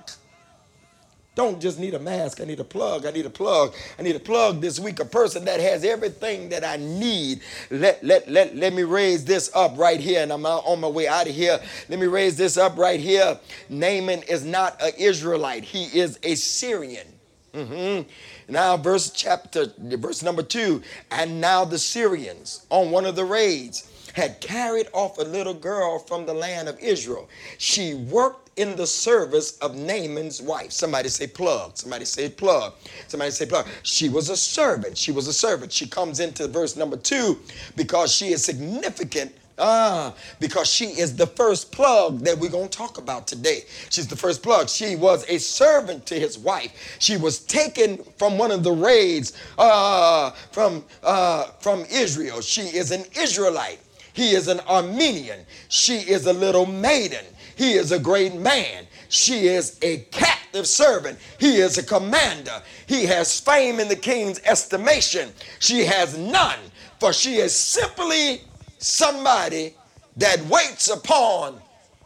Don't 1.36 1.60
just 1.60 1.78
need 1.78 1.94
a 1.94 1.98
mask. 1.98 2.40
I 2.40 2.44
need 2.44 2.58
a 2.58 2.64
plug. 2.64 3.06
I 3.06 3.12
need 3.12 3.24
a 3.24 3.30
plug. 3.30 3.72
I 3.98 4.02
need 4.02 4.16
a 4.16 4.20
plug 4.20 4.60
this 4.60 4.80
week. 4.80 4.98
A 4.98 5.04
person 5.04 5.44
that 5.44 5.60
has 5.60 5.84
everything 5.84 6.48
that 6.48 6.64
I 6.64 6.76
need. 6.76 7.40
Let, 7.70 8.02
let, 8.02 8.28
let, 8.28 8.56
let 8.56 8.72
me 8.72 8.82
raise 8.82 9.24
this 9.24 9.50
up 9.54 9.78
right 9.78 10.00
here. 10.00 10.22
And 10.22 10.32
I'm 10.32 10.44
on 10.44 10.80
my 10.80 10.88
way 10.88 11.06
out 11.06 11.28
of 11.28 11.34
here. 11.34 11.60
Let 11.88 11.98
me 12.00 12.06
raise 12.06 12.36
this 12.36 12.56
up 12.56 12.76
right 12.76 12.98
here. 12.98 13.38
Naaman 13.68 14.22
is 14.24 14.44
not 14.44 14.82
an 14.82 14.92
Israelite. 14.98 15.62
He 15.62 15.84
is 15.98 16.18
a 16.24 16.34
Syrian. 16.34 17.06
Mm-hmm. 17.54 18.08
Now, 18.52 18.76
verse 18.76 19.10
chapter, 19.10 19.66
verse 19.78 20.22
number 20.22 20.42
two. 20.42 20.82
And 21.12 21.40
now 21.40 21.64
the 21.64 21.78
Syrians 21.78 22.66
on 22.70 22.90
one 22.90 23.06
of 23.06 23.14
the 23.14 23.24
raids 23.24 23.86
had 24.14 24.40
carried 24.40 24.88
off 24.92 25.18
a 25.18 25.22
little 25.22 25.54
girl 25.54 25.98
from 25.98 26.26
the 26.26 26.34
land 26.34 26.68
of 26.68 26.78
Israel. 26.80 27.28
She 27.58 27.94
worked 27.94 28.39
in 28.56 28.76
the 28.76 28.86
service 28.86 29.58
of 29.58 29.76
Naaman's 29.76 30.42
wife. 30.42 30.72
Somebody 30.72 31.08
say 31.08 31.26
plug. 31.26 31.76
Somebody 31.76 32.04
say 32.04 32.28
plug. 32.28 32.74
Somebody 33.08 33.30
say 33.30 33.46
plug. 33.46 33.66
She 33.82 34.08
was 34.08 34.28
a 34.30 34.36
servant. 34.36 34.98
She 34.98 35.12
was 35.12 35.28
a 35.28 35.32
servant. 35.32 35.72
She 35.72 35.86
comes 35.86 36.20
into 36.20 36.48
verse 36.48 36.76
number 36.76 36.96
two 36.96 37.38
because 37.76 38.14
she 38.14 38.28
is 38.32 38.44
significant 38.44 39.32
Ah, 39.58 40.14
because 40.40 40.70
she 40.72 40.86
is 40.86 41.14
the 41.16 41.26
first 41.26 41.70
plug 41.70 42.20
that 42.20 42.38
we're 42.38 42.50
going 42.50 42.70
to 42.70 42.78
talk 42.78 42.96
about 42.96 43.26
today. 43.26 43.64
She's 43.90 44.08
the 44.08 44.16
first 44.16 44.42
plug. 44.42 44.70
She 44.70 44.96
was 44.96 45.28
a 45.28 45.38
servant 45.38 46.06
to 46.06 46.14
his 46.14 46.38
wife. 46.38 46.96
She 46.98 47.18
was 47.18 47.40
taken 47.40 47.98
from 48.16 48.38
one 48.38 48.50
of 48.50 48.64
the 48.64 48.72
raids 48.72 49.34
uh, 49.58 50.30
from, 50.52 50.84
uh, 51.02 51.44
from 51.60 51.84
Israel. 51.90 52.40
She 52.40 52.62
is 52.62 52.90
an 52.90 53.04
Israelite. 53.18 53.80
He 54.14 54.30
is 54.32 54.48
an 54.48 54.60
Armenian. 54.60 55.40
She 55.68 55.98
is 55.98 56.26
a 56.26 56.32
little 56.32 56.66
maiden. 56.66 57.24
He 57.60 57.74
is 57.74 57.92
a 57.92 57.98
great 57.98 58.34
man. 58.36 58.86
She 59.10 59.46
is 59.46 59.78
a 59.82 59.98
captive 60.12 60.66
servant. 60.66 61.18
He 61.38 61.56
is 61.56 61.76
a 61.76 61.82
commander. 61.82 62.62
He 62.86 63.04
has 63.04 63.38
fame 63.38 63.78
in 63.80 63.86
the 63.86 63.96
king's 63.96 64.40
estimation. 64.46 65.30
She 65.58 65.84
has 65.84 66.16
none, 66.16 66.58
for 66.98 67.12
she 67.12 67.36
is 67.36 67.54
simply 67.54 68.40
somebody 68.78 69.74
that 70.16 70.42
waits 70.46 70.88
upon 70.88 71.60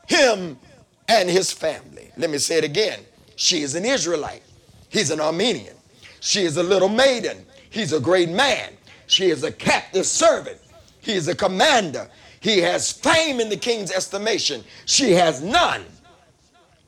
him 0.08 0.58
and 1.06 1.30
his 1.30 1.52
family. 1.52 2.10
Let 2.16 2.30
me 2.30 2.38
say 2.38 2.58
it 2.58 2.64
again. 2.64 2.98
She 3.36 3.62
is 3.62 3.76
an 3.76 3.84
Israelite. 3.84 4.42
He's 4.88 5.12
an 5.12 5.20
Armenian. 5.20 5.76
She 6.18 6.42
is 6.42 6.56
a 6.56 6.64
little 6.64 6.88
maiden. 6.88 7.46
He's 7.70 7.92
a 7.92 8.00
great 8.00 8.28
man. 8.28 8.72
She 9.06 9.26
is 9.26 9.44
a 9.44 9.52
captive 9.52 10.04
servant. 10.04 10.58
He 11.00 11.12
is 11.12 11.28
a 11.28 11.34
commander. 11.36 12.10
He 12.44 12.58
has 12.58 12.92
fame 12.92 13.40
in 13.40 13.48
the 13.48 13.56
king's 13.56 13.90
estimation. 13.90 14.64
She 14.84 15.12
has 15.12 15.40
none. 15.40 15.82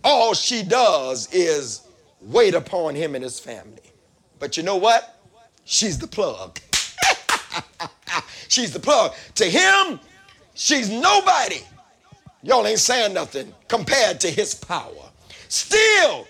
All 0.05 0.35
she 0.35 0.63
does 0.63 1.33
is 1.33 1.81
wait 2.21 2.53
upon 2.53 2.95
him 2.95 3.15
and 3.15 3.25
his 3.25 3.41
family. 3.41 3.81
But 4.39 4.59
you 4.59 4.63
know 4.63 4.77
what? 4.77 5.19
She's 5.65 5.97
the 5.97 6.09
plug. 6.09 6.61
she's 8.49 8.71
the 8.71 8.79
plug. 8.79 9.15
To 9.37 9.47
him, 9.47 9.99
she's 10.53 10.91
nobody. 10.91 11.63
Y'all 12.43 12.67
ain't 12.67 12.79
saying 12.79 13.15
nothing 13.15 13.55
compared 13.67 14.21
to 14.21 14.31
his 14.31 14.55
power. 14.55 15.11
Still, 15.49 16.29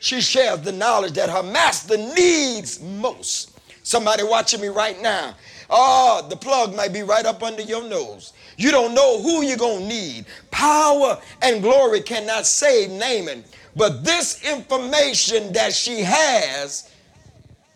she 0.00 0.20
shares 0.20 0.60
the 0.60 0.72
knowledge 0.72 1.14
that 1.14 1.30
her 1.30 1.42
master 1.42 1.96
needs 1.96 2.82
most. 2.82 3.58
Somebody 3.82 4.22
watching 4.22 4.60
me 4.60 4.68
right 4.68 5.00
now. 5.00 5.34
Oh, 5.70 6.26
the 6.28 6.36
plug 6.36 6.76
might 6.76 6.92
be 6.92 7.02
right 7.02 7.24
up 7.24 7.42
under 7.42 7.62
your 7.62 7.82
nose. 7.88 8.34
You 8.56 8.70
don't 8.70 8.94
know 8.94 9.20
who 9.20 9.42
you're 9.42 9.56
going 9.56 9.82
to 9.82 9.88
need. 9.88 10.26
Power 10.50 11.20
and 11.42 11.62
glory 11.62 12.00
cannot 12.00 12.46
save 12.46 12.90
Naaman. 12.90 13.44
But 13.74 14.04
this 14.04 14.42
information 14.42 15.52
that 15.52 15.74
she 15.74 16.00
has, 16.00 16.90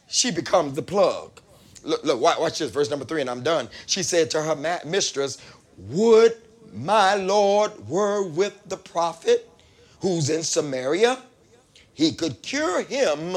she 0.08 0.30
becomes 0.30 0.74
the 0.74 0.82
plug. 0.82 1.40
Look, 1.82 2.04
look, 2.04 2.20
watch 2.20 2.58
this, 2.58 2.70
verse 2.70 2.90
number 2.90 3.04
three, 3.04 3.20
and 3.20 3.30
I'm 3.30 3.42
done. 3.42 3.68
She 3.86 4.02
said 4.02 4.30
to 4.30 4.42
her 4.42 4.80
mistress, 4.84 5.38
Would 5.88 6.36
my 6.72 7.14
Lord 7.14 7.72
were 7.88 8.26
with 8.26 8.58
the 8.68 8.76
prophet 8.76 9.48
who's 10.00 10.30
in 10.30 10.42
Samaria? 10.42 11.18
He 11.92 12.12
could 12.12 12.40
cure 12.42 12.82
him 12.82 13.36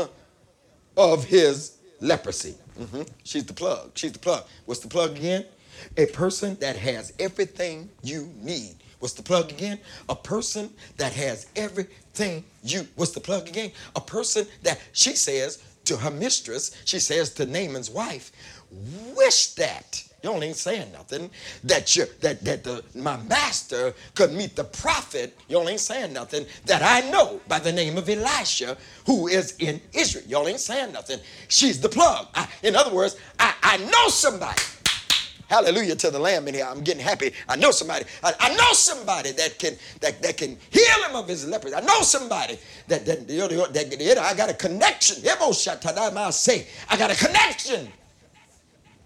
of 0.96 1.26
his 1.26 1.78
leprosy. 2.00 2.56
Mm-hmm. 2.80 3.04
She's 3.24 3.46
the 3.46 3.54
plug. 3.54 3.92
She's 3.96 4.14
the 4.14 4.20
plug. 4.20 4.46
What's 4.66 4.82
the 4.82 4.88
plug 4.88 5.18
again? 5.18 5.46
A 5.98 6.06
person 6.08 6.56
that 6.60 6.76
has 6.76 7.14
everything 7.20 7.90
you 8.02 8.32
need. 8.42 8.76
What's 9.00 9.14
the 9.14 9.24
plug 9.24 9.52
again? 9.52 9.80
A 10.10 10.16
person 10.16 10.70
that 10.98 11.14
has 11.14 11.48
everything 11.56 12.44
you. 12.64 12.88
What's 12.96 13.12
the 13.12 13.20
plug 13.20 13.48
again? 13.48 13.72
A 13.96 14.02
person 14.02 14.48
that 14.64 14.80
she 14.94 15.16
says 15.16 15.64
to 15.86 15.98
her 15.98 16.12
mistress, 16.12 16.72
she 16.86 17.00
says 17.00 17.34
to 17.34 17.46
Naaman's 17.46 17.90
wife, 17.90 18.32
wish 19.16 19.48
that 19.56 20.04
Y'all 20.24 20.42
ain't 20.42 20.56
saying 20.56 20.90
nothing. 20.94 21.30
That 21.66 21.98
you 21.98 22.06
that 22.22 22.42
that 22.46 22.64
the 22.64 22.82
my 22.96 23.18
master 23.24 23.94
could 24.16 24.32
meet 24.32 24.56
the 24.56 24.64
prophet. 24.64 25.38
Y'all 25.50 25.68
ain't 25.68 25.82
saying 25.82 26.14
nothing. 26.14 26.46
That 26.66 26.82
I 26.82 27.10
know 27.12 27.42
by 27.50 27.60
the 27.60 27.74
name 27.74 27.98
of 27.98 28.08
Elisha, 28.08 28.78
who 29.06 29.28
is 29.28 29.56
in 29.60 29.82
Israel. 29.92 30.24
Y'all 30.26 30.48
ain't 30.48 30.62
saying 30.62 30.94
nothing. 30.94 31.20
She's 31.50 31.82
the 31.82 31.90
plug. 31.90 32.28
I, 32.36 32.48
in 32.64 32.74
other 32.74 32.96
words, 32.96 33.18
I, 33.38 33.54
I 33.62 33.78
know 33.78 34.08
somebody. 34.08 34.62
Hallelujah 35.54 35.96
to 35.98 36.10
the 36.10 36.18
Lamb 36.18 36.48
in 36.48 36.56
here. 36.56 36.66
I'm 36.68 36.82
getting 36.82 37.04
happy. 37.04 37.32
I 37.48 37.56
know 37.56 37.70
somebody. 37.70 38.06
I, 38.24 38.34
I, 38.40 38.56
know 38.56 38.74
somebody 38.74 39.34
that 39.34 39.60
can 39.60 39.76
that, 40.00 40.20
that 40.24 40.36
can 40.36 40.58
heal 40.72 41.04
him 41.08 41.16
of 41.16 41.28
his 41.28 41.48
leprosy. 41.48 41.76
I 41.76 41.82
know 41.82 42.02
somebody 42.02 42.58
that 42.88 43.06
that, 43.06 43.28
that, 43.28 43.74
that, 43.74 43.92
that 43.92 44.18
I 44.18 44.34
got 44.34 44.50
a 44.50 44.56
connection. 44.56 45.18
I 45.24 46.98
got 46.98 47.12
a 47.12 47.16
connection 47.16 47.88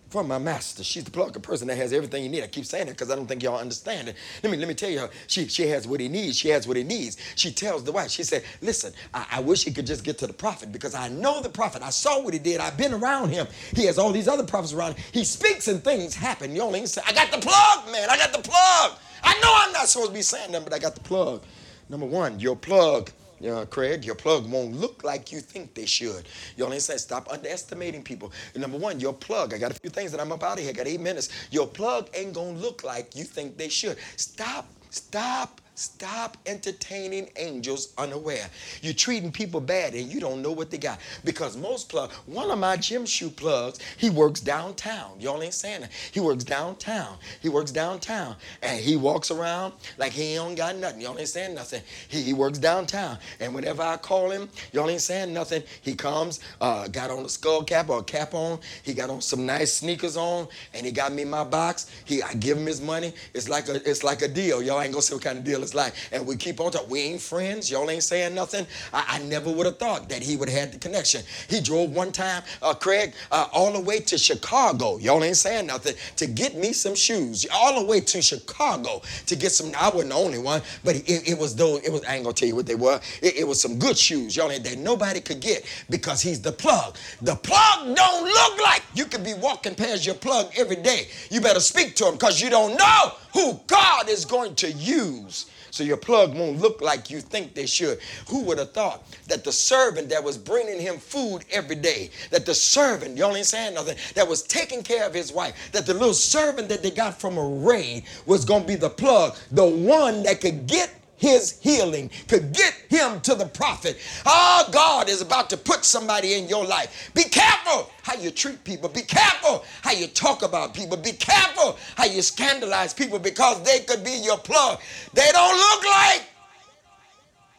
from 0.10 0.28
my 0.28 0.38
master. 0.38 0.84
She's 0.84 1.04
the 1.04 1.12
plug, 1.12 1.36
a 1.36 1.40
person 1.40 1.68
that 1.68 1.78
has 1.78 1.94
everything 1.94 2.24
you 2.24 2.30
need. 2.30 2.44
I 2.44 2.48
keep 2.48 2.66
saying 2.66 2.88
that 2.88 2.94
because 2.94 3.12
I 3.12 3.16
don't 3.16 3.28
think 3.28 3.44
y'all 3.44 3.60
understand 3.60 4.10
it. 4.10 4.16
Let 4.44 4.52
me 4.52 4.58
let 4.58 4.68
me 4.68 4.74
tell 4.74 4.90
you, 4.90 5.08
she 5.28 5.48
she 5.48 5.68
has 5.68 5.88
what 5.88 6.00
he 6.00 6.08
needs. 6.08 6.38
She 6.38 6.50
has 6.50 6.68
what 6.68 6.78
he 6.78 6.84
needs. 6.84 7.18
She 7.36 7.52
tells 7.52 7.84
the 7.84 7.92
wife, 7.92 8.10
she 8.10 8.24
said, 8.24 8.44
listen, 8.62 8.94
I, 9.14 9.26
I 9.34 9.40
wish 9.42 9.64
he 9.64 9.72
could 9.72 9.86
just 9.86 10.04
get 10.04 10.18
to 10.20 10.28
the 10.28 10.34
prophet 10.34 10.72
because 10.72 10.96
I 10.96 11.10
know 11.10 11.42
the 11.42 11.50
prophet. 11.50 11.82
I 11.82 11.90
saw 11.90 12.22
what 12.22 12.34
he 12.34 12.40
did. 12.40 12.60
I've 12.60 12.78
been 12.78 12.94
around 12.94 13.30
him. 13.30 13.48
He 13.76 13.86
has 13.86 13.98
all 13.98 14.12
these 14.12 14.28
other 14.28 14.46
prophets 14.46 14.74
around 14.74 14.96
him. 14.96 15.04
He 15.12 15.24
speaks 15.24 15.68
and 15.68 15.84
things 15.84 16.16
happen. 16.16 16.56
You 16.56 16.62
only 16.62 16.86
say, 16.86 17.02
I 17.06 17.14
got 17.14 17.32
the 17.32 17.40
plug, 17.40 17.92
man. 17.92 18.10
I 18.10 18.18
got 18.18 18.32
the 18.32 18.42
plug. 18.42 19.00
I 19.24 19.34
know 19.40 19.54
I'm 19.54 19.74
not 19.74 19.88
supposed 19.88 20.12
to 20.12 20.14
be 20.14 20.22
saying 20.22 20.52
them, 20.52 20.64
but 20.64 20.74
I 20.74 20.80
got 20.80 20.96
the 20.96 21.02
plug. 21.02 21.44
Number 21.90 22.06
one, 22.06 22.40
your 22.40 22.56
plug 22.56 23.12
uh, 23.46 23.65
Craig, 23.65 24.06
your 24.06 24.15
plug 24.15 24.50
won't 24.50 24.75
look 24.75 25.03
like 25.03 25.32
you 25.32 25.39
think 25.39 25.74
they 25.74 25.86
should. 25.86 26.27
You 26.56 26.65
only 26.65 26.79
said 26.79 27.00
stop 27.00 27.32
underestimating 27.32 28.03
people. 28.03 28.32
Number 28.56 28.77
one, 28.77 29.00
your 29.00 29.13
plug. 29.13 29.53
I 29.53 29.58
got 29.58 29.72
a 29.72 29.75
few 29.75 29.89
things 29.89 30.12
that 30.12 30.20
I'm 30.20 30.32
up 30.32 30.44
out 30.44 30.58
of 30.58 30.60
here. 30.60 30.70
I 30.70 30.74
got 30.74 30.88
eight 30.88 31.01
minutes. 31.01 31.29
Your 31.51 31.67
plug 31.67 32.10
ain't 32.13 32.34
gonna 32.34 32.58
look 32.58 32.84
like 32.84 33.15
you 33.15 33.24
think 33.24 33.58
they 33.58 33.70
should. 33.70 33.98
Stop, 34.15 34.67
stop 34.89 35.62
Stop 35.77 36.38
entertaining 36.48 37.29
angels 37.36 37.93
unaware. 38.00 38.50
You're 38.81 38.96
treating 38.96 39.31
people 39.31 39.62
bad 39.62 39.93
and 39.93 40.12
you 40.12 40.19
don't 40.19 40.41
know 40.41 40.51
what 40.51 40.72
they 40.72 40.79
got. 40.79 41.00
Because 41.24 41.55
most 41.55 41.88
plug, 41.88 42.12
one 42.25 42.50
of 42.50 42.57
my 42.57 42.77
gym 42.77 43.05
shoe 43.05 43.29
plugs, 43.29 43.77
he 43.96 44.10
works 44.10 44.39
downtown. 44.39 45.12
Y'all 45.19 45.43
ain't 45.43 45.53
saying 45.53 45.81
that. 45.81 45.91
He 46.12 46.19
works 46.19 46.43
downtown. 46.43 47.19
He 47.43 47.50
works 47.50 47.69
downtown. 47.69 48.38
And 48.63 48.79
he 48.79 48.96
walks 48.96 49.29
around 49.29 49.74
like 50.00 50.13
he 50.13 50.34
ain't 50.36 50.57
got 50.57 50.75
nothing. 50.77 51.00
Y'all 51.00 51.19
ain't 51.19 51.27
saying 51.27 51.53
nothing. 51.53 51.84
He, 52.07 52.24
he 52.24 52.34
works 52.34 52.57
downtown. 52.57 53.19
And 53.39 53.53
whenever 53.53 53.84
I 53.84 53.98
call 53.98 54.31
him, 54.31 54.50
y'all 54.74 54.89
ain't 54.89 55.01
saying 55.01 55.31
nothing. 55.31 55.62
He 55.84 55.93
comes, 55.93 56.39
uh, 56.60 56.88
got 56.88 57.12
on 57.12 57.24
a 57.24 57.29
skull 57.29 57.63
cap 57.63 57.89
or 57.89 58.00
a 58.00 58.03
cap 58.03 58.34
on. 58.34 58.57
He 58.81 58.96
got 58.96 59.12
on 59.12 59.22
some 59.22 59.46
nice 59.46 59.74
sneakers 59.74 60.17
on, 60.17 60.48
and 60.74 60.88
he 60.88 60.91
got 60.91 61.13
me 61.13 61.24
my 61.24 61.43
box. 61.43 61.91
He 62.03 62.24
I 62.24 62.34
give 62.34 62.57
him 62.57 62.65
his 62.65 62.81
money. 62.81 63.13
It's 63.36 63.48
like 63.48 63.69
a 63.69 63.75
it's 63.88 64.03
like 64.03 64.24
a 64.24 64.27
deal. 64.27 64.63
Y'all 64.63 64.81
ain't 64.81 64.91
gonna 64.91 65.03
say 65.03 65.13
what 65.13 65.24
kind 65.24 65.38
of 65.38 65.43
deal 65.43 65.63
like. 65.75 65.93
And 66.12 66.25
we 66.25 66.36
keep 66.36 66.59
on 66.59 66.71
talking. 66.71 66.89
We 66.89 67.01
ain't 67.01 67.21
friends. 67.21 67.69
Y'all 67.69 67.89
ain't 67.89 68.03
saying 68.03 68.36
nothing. 68.36 68.65
I, 68.93 69.19
I 69.19 69.19
never 69.24 69.51
would 69.51 69.65
have 69.65 69.77
thought 69.77 70.09
that 70.09 70.21
he 70.21 70.36
would 70.36 70.50
have 70.50 70.59
had 70.59 70.71
the 70.71 70.79
connection. 70.79 71.24
He 71.50 71.62
drove 71.62 71.91
one 71.95 72.12
time, 72.12 72.43
uh, 72.62 72.74
Craig, 72.74 73.13
uh, 73.31 73.47
all 73.53 73.74
the 73.74 73.79
way 73.79 74.00
to 74.00 74.17
Chicago. 74.17 74.97
Y'all 74.97 75.24
ain't 75.24 75.38
saying 75.38 75.67
nothing 75.67 75.95
to 76.17 76.27
get 76.27 76.55
me 76.55 76.74
some 76.74 76.95
shoes. 76.95 77.45
All 77.53 77.79
the 77.79 77.86
way 77.86 78.00
to 78.01 78.21
Chicago 78.21 79.01
to 79.25 79.36
get 79.36 79.51
some. 79.51 79.71
I 79.77 79.89
wasn't 79.89 80.12
the 80.12 80.17
only 80.17 80.39
one, 80.39 80.62
but 80.83 80.95
it, 80.95 81.29
it 81.29 81.38
was 81.38 81.55
those. 81.55 81.83
It 81.83 81.91
was. 81.91 82.03
I 82.05 82.15
ain't 82.15 82.24
gonna 82.24 82.33
tell 82.33 82.47
you 82.47 82.55
what 82.55 82.65
they 82.65 82.75
were. 82.75 83.00
It, 83.21 83.38
it 83.38 83.47
was 83.47 83.62
some 83.62 83.79
good 83.79 83.97
shoes, 83.97 84.36
y'all, 84.36 84.51
ain't 84.51 84.63
that 84.63 84.77
nobody 84.77 85.19
could 85.19 85.39
get 85.39 85.65
because 85.89 86.21
he's 86.21 86.41
the 86.41 86.51
plug. 86.51 86.97
The 87.21 87.36
plug 87.36 87.95
don't 87.95 88.25
look 88.25 88.62
like 88.62 88.83
you 88.93 89.05
could 89.05 89.24
be 89.24 89.33
walking 89.33 89.75
past 89.75 90.05
your 90.05 90.15
plug 90.15 90.51
every 90.57 90.77
day. 90.77 91.07
You 91.29 91.41
better 91.41 91.59
speak 91.59 91.95
to 91.95 92.07
him 92.07 92.13
because 92.13 92.41
you 92.41 92.50
don't 92.50 92.77
know 92.77 93.12
who 93.33 93.59
God 93.67 94.09
is 94.09 94.25
going 94.25 94.55
to 94.55 94.71
use 94.71 95.45
so 95.72 95.84
your 95.84 95.98
plug 95.98 96.36
won't 96.36 96.60
look 96.60 96.82
like 96.82 97.10
you 97.10 97.22
think 97.22 97.54
they 97.54 97.66
should. 97.66 98.00
Who 98.30 98.44
would 98.44 98.58
have 98.58 98.74
thought 98.74 99.04
that 99.28 99.44
the 99.44 99.52
servant 99.52 100.10
that 100.10 100.24
was 100.24 100.38
bringing 100.38 100.80
him 100.80 100.98
food 100.98 101.46
every 101.52 101.76
day, 101.76 102.10
that 102.32 102.46
the 102.46 102.56
servant, 102.56 103.18
y'all 103.18 103.36
ain't 103.36 103.46
saying 103.46 103.76
nothing, 103.76 103.98
that 104.16 104.28
was 104.28 104.44
taking 104.44 104.84
care 104.84 105.06
of 105.06 105.14
his 105.14 105.32
wife, 105.32 105.72
that 105.72 105.86
the 105.86 105.94
little 105.94 106.14
servant 106.14 106.70
that 106.70 106.84
they 106.84 106.92
got 106.92 107.20
from 107.20 107.38
a 107.38 107.48
raid 107.48 108.04
was 108.26 108.46
going 108.46 108.62
to 108.62 108.68
be 108.68 108.76
the 108.76 108.90
plug, 108.90 109.36
the 109.52 109.66
one 109.66 110.24
that 110.24 110.42
could 110.42 110.68
get 110.68 110.92
his 111.17 111.59
healing, 111.59 112.09
could 112.27 112.53
get 112.53 112.74
him 112.89 113.19
to 113.21 113.36
the 113.36 113.45
prophet. 113.45 113.97
Oh, 114.25 114.69
God 114.71 115.09
is 115.09 115.21
about 115.21 115.50
to 115.50 115.57
put 115.57 115.83
somebody 115.83 116.36
in 116.36 116.47
your 116.47 116.65
life. 116.65 117.12
Be 117.13 117.24
careful 117.24 117.91
how 118.03 118.15
you 118.15 118.31
treat 118.31 118.63
people. 118.63 118.88
Be 118.88 119.01
careful 119.01 119.65
how 119.82 119.91
you 119.91 120.08
talk 120.08 120.43
about 120.43 120.73
people. 120.73 120.95
Be 120.95 121.12
careful 121.12 121.77
how 121.95 122.06
you 122.06 122.21
scandalize 122.21 122.93
people 122.93 123.19
because 123.19 123.62
they 123.63 123.80
could 123.80 124.03
be 124.03 124.21
your 124.23 124.38
plug. 124.38 124.80
They 125.13 125.30
don't 125.32 125.58
look 125.58 125.86
like 125.86 126.23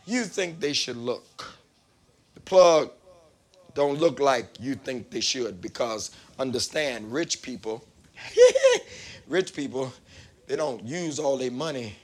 you 0.06 0.24
think 0.24 0.60
they 0.60 0.72
should 0.72 0.96
look. 0.96 1.44
The 2.34 2.40
plug 2.40 2.90
don't 3.74 3.98
look 3.98 4.20
like 4.20 4.46
you 4.60 4.74
think 4.74 5.10
they 5.10 5.20
should 5.20 5.60
because 5.60 6.12
understand 6.38 7.12
rich 7.12 7.42
people, 7.42 7.84
rich 9.28 9.54
people, 9.54 9.92
they 10.46 10.56
don't 10.56 10.82
use 10.82 11.18
all 11.18 11.36
their 11.36 11.50
money 11.50 11.94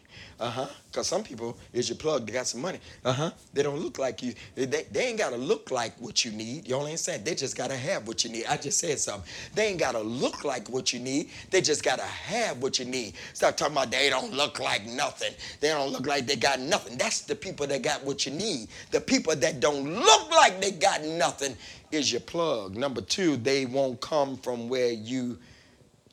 uh 0.45 0.51
huh. 0.51 0.67
Because 0.91 1.07
some 1.07 1.23
people 1.23 1.57
is 1.73 1.89
your 1.89 1.97
plug. 1.97 2.27
They 2.27 2.33
got 2.35 2.47
some 2.47 2.61
money. 2.61 2.79
Uh 3.03 3.15
huh. 3.15 3.31
They 3.55 3.63
don't 3.63 3.79
look 3.79 3.99
like 3.99 4.23
you. 4.23 4.35
They, 4.55 4.67
they 4.67 5.07
ain't 5.07 5.17
got 5.17 5.31
to 5.31 5.39
look 5.39 5.71
like 5.71 5.95
what 5.99 6.23
you 6.23 6.33
need. 6.33 6.69
You 6.69 6.77
all 6.77 6.87
ain't 6.87 6.99
saying. 6.99 7.25
They 7.25 7.35
just 7.35 7.57
got 7.57 7.71
to 7.71 7.77
have 7.77 8.07
what 8.07 8.25
you 8.25 8.31
need. 8.31 8.45
I 8.45 8.59
just 8.59 8.79
said 8.79 8.99
something. 8.99 9.27
They 9.55 9.69
ain't 9.69 9.81
got 9.81 9.93
to 9.93 10.01
look 10.01 10.45
like 10.45 10.69
what 10.69 10.93
you 10.93 11.01
need. 11.01 11.31
They 11.51 11.63
just 11.63 11.83
got 11.83 11.99
to 11.99 12.05
have 12.05 12.59
what 12.63 12.79
you 12.79 12.85
need. 12.85 13.15
Stop 13.33 13.57
talking 13.57 13.75
about 13.75 13.91
they 13.91 14.11
don't 14.11 14.35
look 14.35 14.61
like 14.61 14.85
nothing. 14.87 15.33
They 15.61 15.69
don't 15.69 15.91
look 15.91 16.07
like 16.07 16.27
they 16.27 16.37
got 16.37 16.61
nothing. 16.61 16.99
That's 16.99 17.23
the 17.23 17.35
people 17.35 17.67
that 17.69 17.81
got 17.81 18.05
what 18.05 18.27
you 18.27 18.33
need. 18.33 18.69
The 18.91 19.01
people 19.01 19.35
that 19.35 19.61
don't 19.61 19.95
look 19.95 20.31
like 20.31 20.61
they 20.61 20.73
got 20.73 21.03
nothing 21.05 21.57
is 21.91 22.13
your 22.13 22.21
plug. 22.21 22.77
Number 22.77 23.01
two, 23.01 23.39
they 23.39 23.65
won't 23.65 23.99
come 24.03 24.37
from 24.37 24.69
where 24.69 24.93
you 24.93 25.39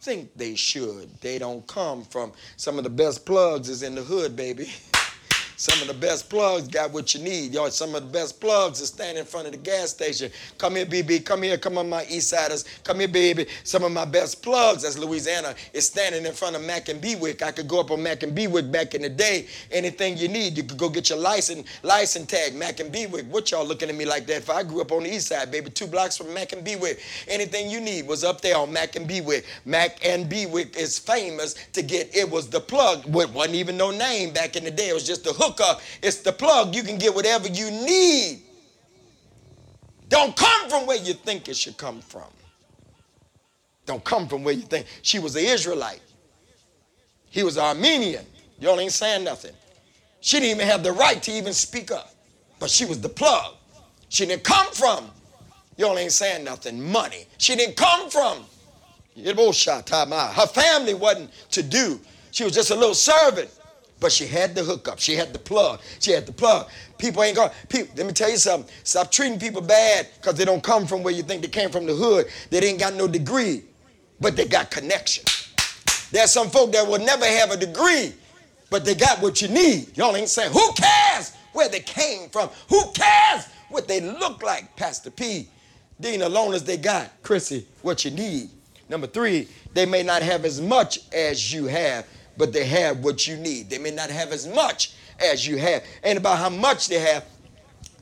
think 0.01 0.35
they 0.35 0.55
should. 0.55 1.09
They 1.21 1.37
don't 1.37 1.65
come 1.67 2.03
from 2.03 2.33
some 2.57 2.77
of 2.77 2.83
the 2.83 2.89
best 2.89 3.25
plugs 3.25 3.69
is 3.69 3.83
in 3.83 3.95
the 3.95 4.03
hood, 4.03 4.35
baby. 4.35 4.71
Some 5.61 5.79
of 5.79 5.87
the 5.87 5.93
best 5.93 6.27
plugs 6.27 6.67
got 6.67 6.91
what 6.91 7.13
you 7.13 7.21
need. 7.21 7.53
Y'all, 7.53 7.69
some 7.69 7.93
of 7.93 8.01
the 8.01 8.09
best 8.09 8.41
plugs 8.41 8.81
are 8.81 8.87
standing 8.87 9.19
in 9.19 9.25
front 9.25 9.45
of 9.45 9.51
the 9.51 9.59
gas 9.59 9.91
station. 9.91 10.31
Come 10.57 10.75
here, 10.75 10.87
BB. 10.87 11.23
Come 11.23 11.43
here. 11.43 11.55
Come 11.59 11.77
on, 11.77 11.87
my 11.87 12.03
East 12.09 12.29
Siders. 12.29 12.65
Come 12.83 12.97
here, 12.97 13.07
baby. 13.07 13.45
Some 13.63 13.83
of 13.83 13.91
my 13.91 14.05
best 14.05 14.41
plugs, 14.41 14.83
as 14.83 14.97
Louisiana, 14.97 15.53
is 15.71 15.85
standing 15.85 16.25
in 16.25 16.33
front 16.33 16.55
of 16.55 16.63
Mack 16.63 16.89
and 16.89 16.99
Bewick. 16.99 17.43
I 17.43 17.51
could 17.51 17.67
go 17.67 17.79
up 17.79 17.91
on 17.91 18.01
Mack 18.01 18.23
and 18.23 18.35
Bewick 18.35 18.71
back 18.71 18.95
in 18.95 19.03
the 19.03 19.09
day. 19.09 19.45
Anything 19.71 20.17
you 20.17 20.29
need, 20.29 20.57
you 20.57 20.63
could 20.63 20.79
go 20.79 20.89
get 20.89 21.11
your 21.11 21.19
license 21.19 21.67
license 21.83 22.25
tag, 22.25 22.55
Mack 22.55 22.79
and 22.79 22.91
Bewick. 22.91 23.27
What 23.27 23.51
y'all 23.51 23.63
looking 23.63 23.87
at 23.87 23.95
me 23.95 24.05
like 24.05 24.25
that? 24.25 24.43
for? 24.43 24.53
I 24.53 24.63
grew 24.63 24.81
up 24.81 24.91
on 24.91 25.03
the 25.03 25.13
East 25.13 25.27
Side, 25.27 25.51
baby, 25.51 25.69
two 25.69 25.85
blocks 25.85 26.17
from 26.17 26.33
Mack 26.33 26.53
and 26.53 26.65
Bewick. 26.65 26.99
Anything 27.27 27.69
you 27.69 27.81
need 27.81 28.07
was 28.07 28.23
up 28.23 28.41
there 28.41 28.57
on 28.57 28.73
Mack 28.73 28.95
and 28.95 29.07
Bewick. 29.07 29.45
Mack 29.65 30.03
and 30.03 30.25
Bewick 30.27 30.75
is 30.75 30.97
famous 30.97 31.53
to 31.73 31.83
get. 31.83 32.15
It 32.15 32.27
was 32.27 32.49
the 32.49 32.59
plug. 32.59 33.05
It 33.05 33.29
wasn't 33.29 33.53
even 33.53 33.77
no 33.77 33.91
name 33.91 34.33
back 34.33 34.55
in 34.55 34.63
the 34.63 34.71
day. 34.71 34.89
It 34.89 34.95
was 34.95 35.05
just 35.05 35.23
the 35.23 35.33
hook 35.33 35.50
hookup, 35.51 35.81
it's 36.01 36.17
the 36.17 36.31
plug. 36.31 36.75
You 36.75 36.83
can 36.83 36.97
get 36.97 37.13
whatever 37.13 37.47
you 37.47 37.69
need. 37.71 38.41
Don't 40.09 40.35
come 40.35 40.69
from 40.69 40.85
where 40.85 40.97
you 40.97 41.13
think 41.13 41.47
it 41.47 41.55
should 41.55 41.77
come 41.77 42.01
from. 42.01 42.23
Don't 43.85 44.03
come 44.03 44.27
from 44.27 44.43
where 44.43 44.53
you 44.53 44.61
think. 44.61 44.85
She 45.01 45.19
was 45.19 45.35
an 45.35 45.43
Israelite. 45.43 46.01
He 47.29 47.43
was 47.43 47.57
Armenian. 47.57 48.25
Y'all 48.59 48.79
ain't 48.79 48.91
saying 48.91 49.23
nothing. 49.23 49.53
She 50.19 50.39
didn't 50.39 50.57
even 50.57 50.67
have 50.67 50.83
the 50.83 50.91
right 50.91 51.21
to 51.23 51.31
even 51.31 51.53
speak 51.53 51.91
up. 51.91 52.13
But 52.59 52.69
she 52.69 52.85
was 52.85 53.01
the 53.01 53.09
plug. 53.09 53.55
She 54.09 54.25
didn't 54.25 54.43
come 54.43 54.67
from, 54.73 55.09
y'all 55.77 55.97
ain't 55.97 56.11
saying 56.11 56.43
nothing, 56.43 56.91
money. 56.91 57.25
She 57.37 57.55
didn't 57.55 57.77
come 57.77 58.09
from. 58.09 58.43
Her 59.15 60.47
family 60.47 60.93
wasn't 60.93 61.31
to 61.51 61.63
do. 61.63 61.99
She 62.31 62.43
was 62.43 62.53
just 62.53 62.71
a 62.71 62.75
little 62.75 62.93
servant. 62.93 63.49
But 64.01 64.11
she 64.11 64.25
had 64.25 64.55
the 64.55 64.63
hookup. 64.63 64.99
She 64.99 65.15
had 65.15 65.31
the 65.31 65.39
plug. 65.39 65.79
She 65.99 66.11
had 66.11 66.25
the 66.25 66.33
plug. 66.33 66.67
People 66.97 67.23
ain't 67.23 67.37
going. 67.37 67.51
People, 67.69 67.93
let 67.95 68.07
me 68.07 68.11
tell 68.11 68.29
you 68.29 68.37
something. 68.37 68.69
Stop 68.83 69.11
treating 69.11 69.39
people 69.39 69.61
bad 69.61 70.07
because 70.19 70.35
they 70.35 70.43
don't 70.43 70.63
come 70.63 70.85
from 70.87 71.03
where 71.03 71.13
you 71.13 71.21
think 71.23 71.43
they 71.43 71.47
came 71.47 71.69
from 71.69 71.85
the 71.85 71.93
hood. 71.93 72.25
They 72.49 72.59
ain't 72.59 72.79
got 72.79 72.95
no 72.95 73.07
degree, 73.07 73.63
but 74.19 74.35
they 74.35 74.45
got 74.45 74.71
connection. 74.71 75.23
There's 76.11 76.31
some 76.31 76.49
folk 76.49 76.73
that 76.73 76.85
will 76.85 76.99
never 76.99 77.25
have 77.25 77.51
a 77.51 77.57
degree, 77.57 78.13
but 78.69 78.83
they 78.83 78.95
got 78.95 79.21
what 79.21 79.41
you 79.41 79.47
need. 79.47 79.95
Y'all 79.95 80.15
ain't 80.15 80.27
saying, 80.27 80.51
who 80.51 80.73
cares 80.73 81.33
where 81.53 81.69
they 81.69 81.79
came 81.79 82.27
from? 82.29 82.49
Who 82.69 82.91
cares 82.93 83.45
what 83.69 83.87
they 83.87 84.01
look 84.01 84.43
like, 84.43 84.75
Pastor 84.75 85.11
P? 85.11 85.47
Dean, 85.99 86.23
alone 86.23 86.55
as 86.55 86.63
they 86.63 86.77
got, 86.77 87.11
Chrissy, 87.21 87.67
what 87.83 88.03
you 88.03 88.11
need. 88.11 88.49
Number 88.89 89.05
three, 89.05 89.47
they 89.73 89.85
may 89.85 90.01
not 90.01 90.23
have 90.23 90.43
as 90.43 90.59
much 90.59 90.99
as 91.13 91.53
you 91.53 91.67
have, 91.67 92.05
but 92.37 92.53
they 92.53 92.65
have 92.65 92.99
what 92.99 93.27
you 93.27 93.37
need. 93.37 93.69
They 93.69 93.77
may 93.77 93.91
not 93.91 94.09
have 94.09 94.31
as 94.31 94.47
much 94.47 94.93
as 95.19 95.47
you 95.47 95.57
have. 95.57 95.83
And 96.03 96.17
about 96.17 96.37
how 96.39 96.49
much 96.49 96.87
they 96.87 96.99
have, 96.99 97.25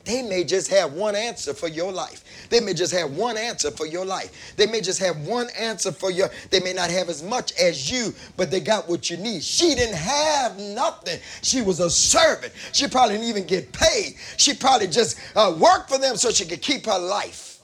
they 0.04 0.22
may 0.22 0.44
just 0.44 0.70
have 0.70 0.94
one 0.94 1.14
answer 1.14 1.52
for 1.52 1.68
your 1.68 1.92
life. 1.92 2.24
They 2.48 2.60
may 2.60 2.72
just 2.72 2.92
have 2.92 3.12
one 3.12 3.36
answer 3.36 3.70
for 3.70 3.86
your 3.86 4.04
life. 4.04 4.54
They 4.56 4.66
may 4.66 4.80
just 4.80 4.98
have 4.98 5.16
one 5.18 5.48
answer 5.58 5.92
for 5.92 6.10
your, 6.10 6.30
they 6.50 6.60
may 6.60 6.72
not 6.72 6.90
have 6.90 7.08
as 7.08 7.22
much 7.22 7.52
as 7.60 7.90
you, 7.90 8.14
but 8.36 8.50
they 8.50 8.60
got 8.60 8.88
what 8.88 9.10
you 9.10 9.18
need. 9.18 9.42
She 9.42 9.74
didn't 9.74 9.96
have 9.96 10.58
nothing. 10.58 11.20
She 11.42 11.60
was 11.60 11.80
a 11.80 11.90
servant. 11.90 12.52
She 12.72 12.88
probably 12.88 13.16
didn't 13.16 13.28
even 13.28 13.46
get 13.46 13.72
paid. 13.72 14.16
She 14.36 14.54
probably 14.54 14.88
just 14.88 15.18
uh, 15.36 15.54
worked 15.58 15.90
for 15.90 15.98
them 15.98 16.16
so 16.16 16.30
she 16.30 16.44
could 16.44 16.62
keep 16.62 16.86
her 16.86 16.98
life 16.98 17.58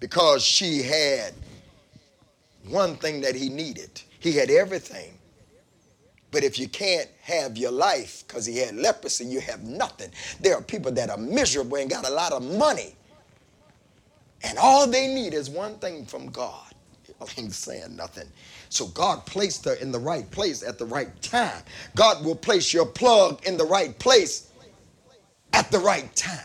because 0.00 0.42
she 0.42 0.82
had 0.82 1.34
one 2.68 2.96
thing 2.96 3.20
that 3.20 3.34
he 3.34 3.48
needed. 3.48 4.00
He 4.18 4.32
had 4.32 4.50
everything. 4.50 5.18
But 6.32 6.44
if 6.44 6.58
you 6.58 6.66
can't 6.66 7.08
have 7.20 7.58
your 7.58 7.70
life 7.70 8.24
because 8.26 8.46
he 8.46 8.56
had 8.56 8.74
leprosy, 8.74 9.26
you 9.26 9.40
have 9.40 9.62
nothing. 9.62 10.10
There 10.40 10.56
are 10.56 10.62
people 10.62 10.90
that 10.92 11.10
are 11.10 11.18
miserable 11.18 11.76
and 11.76 11.88
got 11.88 12.08
a 12.08 12.10
lot 12.10 12.32
of 12.32 12.42
money. 12.42 12.96
And 14.42 14.58
all 14.58 14.88
they 14.88 15.06
need 15.06 15.34
is 15.34 15.48
one 15.48 15.76
thing 15.76 16.06
from 16.06 16.26
God. 16.30 16.74
I 17.20 17.26
ain't 17.38 17.52
saying 17.52 17.94
nothing. 17.94 18.26
So 18.70 18.86
God 18.88 19.26
placed 19.26 19.66
her 19.66 19.74
in 19.74 19.92
the 19.92 19.98
right 19.98 20.28
place 20.30 20.62
at 20.62 20.78
the 20.78 20.86
right 20.86 21.20
time. 21.20 21.62
God 21.94 22.24
will 22.24 22.34
place 22.34 22.72
your 22.72 22.86
plug 22.86 23.46
in 23.46 23.58
the 23.58 23.66
right 23.66 23.96
place 23.98 24.50
at 25.52 25.70
the 25.70 25.78
right 25.78 26.14
time. 26.16 26.40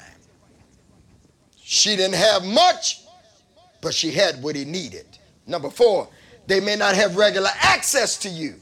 She 1.56 1.96
didn't 1.96 2.16
have 2.16 2.44
much, 2.44 3.04
but 3.82 3.94
she 3.94 4.12
had 4.12 4.44
what 4.44 4.58
he 4.58 4.66
needed. 4.66 5.06
Number 5.48 5.70
four, 5.70 6.10
they 6.46 6.60
may 6.60 6.76
not 6.76 6.94
have 6.96 7.16
regular 7.16 7.50
access 7.62 8.18
to 8.20 8.30
you 8.30 8.56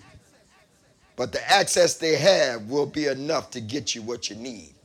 but 1.15 1.31
the 1.31 1.51
access 1.51 1.95
they 1.95 2.15
have 2.15 2.63
will 2.69 2.85
be 2.85 3.07
enough 3.07 3.49
to 3.51 3.61
get 3.61 3.95
you 3.95 4.01
what 4.01 4.29
you 4.29 4.35
need. 4.35 4.75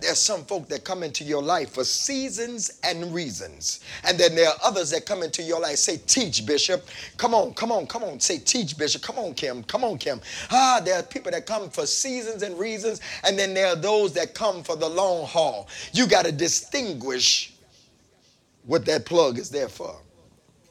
There's 0.00 0.18
some 0.18 0.44
folk 0.44 0.68
that 0.68 0.84
come 0.84 1.02
into 1.02 1.24
your 1.24 1.42
life 1.42 1.70
for 1.70 1.84
seasons 1.84 2.80
and 2.82 3.14
reasons. 3.14 3.80
And 4.04 4.18
then 4.18 4.34
there 4.34 4.48
are 4.48 4.56
others 4.64 4.90
that 4.90 5.06
come 5.06 5.22
into 5.22 5.42
your 5.42 5.60
life, 5.60 5.76
say, 5.76 5.98
Teach, 5.98 6.44
Bishop. 6.44 6.86
Come 7.16 7.34
on, 7.34 7.54
come 7.54 7.72
on, 7.72 7.86
come 7.86 8.02
on. 8.02 8.20
Say, 8.20 8.38
Teach, 8.38 8.76
Bishop. 8.76 9.02
Come 9.02 9.18
on, 9.18 9.34
Kim. 9.34 9.62
Come 9.64 9.84
on, 9.84 9.98
Kim. 9.98 10.20
Ah, 10.50 10.80
there 10.84 10.98
are 10.98 11.02
people 11.02 11.30
that 11.30 11.46
come 11.46 11.70
for 11.70 11.86
seasons 11.86 12.42
and 12.42 12.58
reasons. 12.58 13.00
And 13.24 13.38
then 13.38 13.54
there 13.54 13.68
are 13.68 13.76
those 13.76 14.12
that 14.14 14.34
come 14.34 14.62
for 14.62 14.76
the 14.76 14.88
long 14.88 15.26
haul. 15.26 15.68
You 15.92 16.06
got 16.06 16.24
to 16.24 16.32
distinguish 16.32 17.54
what 18.64 18.84
that 18.86 19.06
plug 19.06 19.38
is 19.38 19.50
there 19.50 19.68
for. 19.68 19.96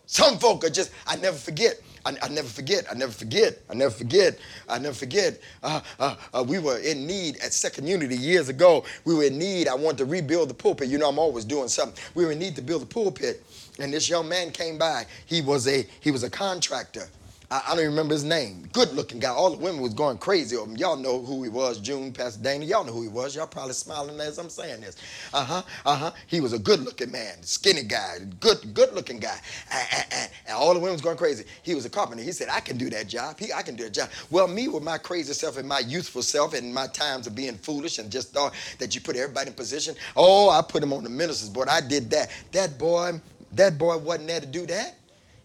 Some 0.08 0.38
folk 0.38 0.64
are 0.64 0.70
just, 0.70 0.92
I 1.08 1.16
never 1.16 1.38
forget. 1.38 1.80
I, 2.06 2.16
I, 2.22 2.30
never 2.30 2.48
forget. 2.48 2.86
I 2.90 2.94
never 2.94 3.12
forget. 3.12 3.60
I 3.70 3.74
never 3.74 3.92
forget. 3.92 4.38
I 4.70 4.78
never 4.78 4.94
forget. 4.94 5.40
Uh, 5.64 5.82
uh, 6.00 6.16
uh, 6.34 6.44
we 6.48 6.60
were 6.60 6.78
in 6.78 7.08
need 7.08 7.38
at 7.38 7.52
Second 7.52 7.88
Unity 7.88 8.16
years 8.16 8.48
ago. 8.50 8.86
We 9.06 9.16
were 9.16 9.24
in 9.24 9.38
need. 9.38 9.68
I 9.68 9.74
wanted 9.74 10.00
to 10.00 10.06
rebuild 10.06 10.50
the 10.50 10.54
pulpit. 10.54 10.88
You 10.88 10.98
know, 11.00 11.10
I'm 11.10 11.20
always 11.20 11.46
doing 11.46 11.68
something. 11.68 12.02
We 12.14 12.26
were 12.26 12.32
in 12.32 12.40
need 12.40 12.56
to 12.58 12.62
build 12.62 12.84
a 12.84 12.86
pulpit, 12.86 13.44
and 13.80 13.92
this 13.92 14.08
young 14.08 14.30
man 14.30 14.52
came 14.52 14.78
by. 14.78 15.06
He 15.26 15.42
was 15.42 15.68
a 15.68 15.86
he 16.00 16.12
was 16.12 16.24
a 16.24 16.30
contractor. 16.30 17.08
I, 17.52 17.62
I, 17.66 17.70
don't 17.70 17.80
even 17.80 17.92
remember 17.92 18.14
his 18.14 18.24
name. 18.24 18.68
Good 18.74 18.94
looking 18.94 19.20
guy. 19.20 19.30
All 19.30 19.52
the 19.52 19.58
women 19.58 19.82
was 19.82 19.94
going 19.94 20.18
crazy 20.18 20.56
over 20.56 20.70
him. 20.70 20.78
Y'all 20.78 20.96
know 20.96 21.22
who 21.22 21.44
he 21.44 21.50
was, 21.50 21.80
June, 21.80 22.12
Pastor 22.12 22.42
Dana. 22.42 22.66
Y'all 22.66 22.84
know 22.84 22.94
who 22.94 23.04
he 23.04 23.08
was. 23.08 23.36
Y'all 23.36 23.48
probably 23.48 23.74
smiling 23.74 24.20
as 24.20 24.38
I'm 24.38 24.50
saying 24.50 24.82
this. 24.82 24.98
Uh-huh, 25.34 25.62
uh-huh. 25.86 26.12
He 26.28 26.42
was 26.42 26.54
a 26.54 26.60
good 26.60 26.80
looking 26.82 27.12
man, 27.12 27.42
skinny 27.42 27.84
guy, 27.84 28.18
good, 28.40 28.74
good 28.74 28.94
looking 28.94 29.20
guy. 29.20 29.40
And, 29.72 30.32
all 30.56 30.74
the 30.74 30.80
women 30.80 30.94
was 30.94 31.02
going 31.02 31.18
crazy. 31.18 31.44
He 31.64 31.76
was 31.76 31.86
a 31.86 31.90
carpenter. 31.90 32.24
He 32.24 32.32
said, 32.32 32.48
I 32.50 32.60
can 32.60 32.78
do 32.78 32.90
that 32.92 33.08
job. 33.08 33.40
He, 33.40 33.52
I 33.52 33.62
can 33.62 33.76
do 33.76 33.84
that 33.84 33.94
job. 33.94 34.10
Well, 34.32 34.48
me 34.48 34.68
with 34.68 34.84
my 34.84 34.98
crazy 34.98 35.34
self 35.34 35.58
and 35.58 35.68
my 35.68 35.80
youthful 35.80 36.22
self 36.22 36.54
and 36.54 36.74
my 36.74 36.88
times 36.88 37.28
of 37.28 37.36
being 37.36 37.56
foolish 37.56 38.00
and 38.00 38.12
just 38.12 38.34
thought 38.34 38.54
that 38.80 38.96
you 38.96 39.02
put 39.02 39.16
everybody 39.16 39.50
in 39.50 39.54
position. 39.54 39.96
Oh, 40.16 40.50
I 40.50 40.62
put 40.62 40.82
him 40.82 40.94
on 40.94 41.04
the 41.04 41.10
minister's 41.10 41.50
board. 41.50 41.68
I 41.68 41.82
did 41.82 42.10
that. 42.12 42.32
That 42.52 42.78
boy, 42.78 43.20
that 43.54 43.78
boy 43.78 43.98
wasn't 43.98 44.28
there 44.28 44.40
to 44.40 44.48
do 44.48 44.66
that. 44.68 44.96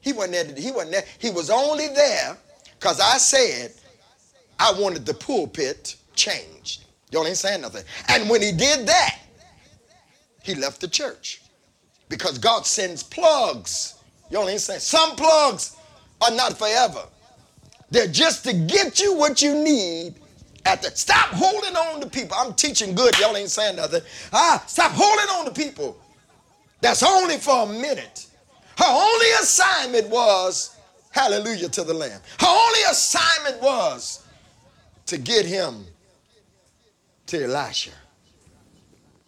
He 0.00 0.12
wasn't 0.12 0.32
there. 0.32 0.54
He 0.56 0.70
wasn't 0.70 0.92
there. 0.92 1.04
He 1.18 1.30
was 1.30 1.50
only 1.50 1.88
there 1.88 2.36
because 2.78 3.00
I 3.00 3.18
said 3.18 3.72
I 4.58 4.72
wanted 4.78 5.06
the 5.06 5.14
pulpit 5.14 5.96
changed. 6.14 6.84
Y'all 7.10 7.26
ain't 7.26 7.36
saying 7.36 7.62
nothing. 7.62 7.84
And 8.08 8.28
when 8.28 8.40
he 8.40 8.52
did 8.52 8.86
that, 8.86 9.18
he 10.42 10.54
left 10.54 10.80
the 10.80 10.88
church 10.88 11.42
because 12.08 12.38
God 12.38 12.66
sends 12.66 13.02
plugs. 13.02 13.96
Y'all 14.30 14.48
ain't 14.48 14.60
saying 14.60 14.80
some 14.80 15.16
plugs 15.16 15.76
are 16.20 16.30
not 16.30 16.56
forever. 16.56 17.02
They're 17.90 18.06
just 18.06 18.44
to 18.44 18.52
get 18.52 19.00
you 19.00 19.16
what 19.16 19.42
you 19.42 19.54
need 19.54 20.14
at 20.64 20.82
the 20.82 20.90
stop 20.90 21.28
holding 21.30 21.76
on 21.76 22.00
to 22.00 22.06
people. 22.06 22.36
I'm 22.38 22.54
teaching 22.54 22.94
good. 22.94 23.18
Y'all 23.18 23.36
ain't 23.36 23.50
saying 23.50 23.76
nothing. 23.76 24.02
Ah, 24.32 24.62
stop 24.66 24.92
holding 24.92 25.26
on 25.36 25.44
to 25.46 25.50
people. 25.50 25.98
That's 26.80 27.02
only 27.02 27.38
for 27.38 27.64
a 27.64 27.66
minute. 27.66 28.26
Her 28.80 28.86
only 28.88 29.26
assignment 29.42 30.08
was, 30.08 30.74
hallelujah 31.10 31.68
to 31.68 31.84
the 31.84 31.92
Lamb. 31.92 32.18
Her 32.38 32.46
only 32.46 32.80
assignment 32.90 33.60
was 33.60 34.24
to 35.04 35.18
get 35.18 35.44
him 35.44 35.84
to 37.26 37.44
Elisha. 37.44 37.90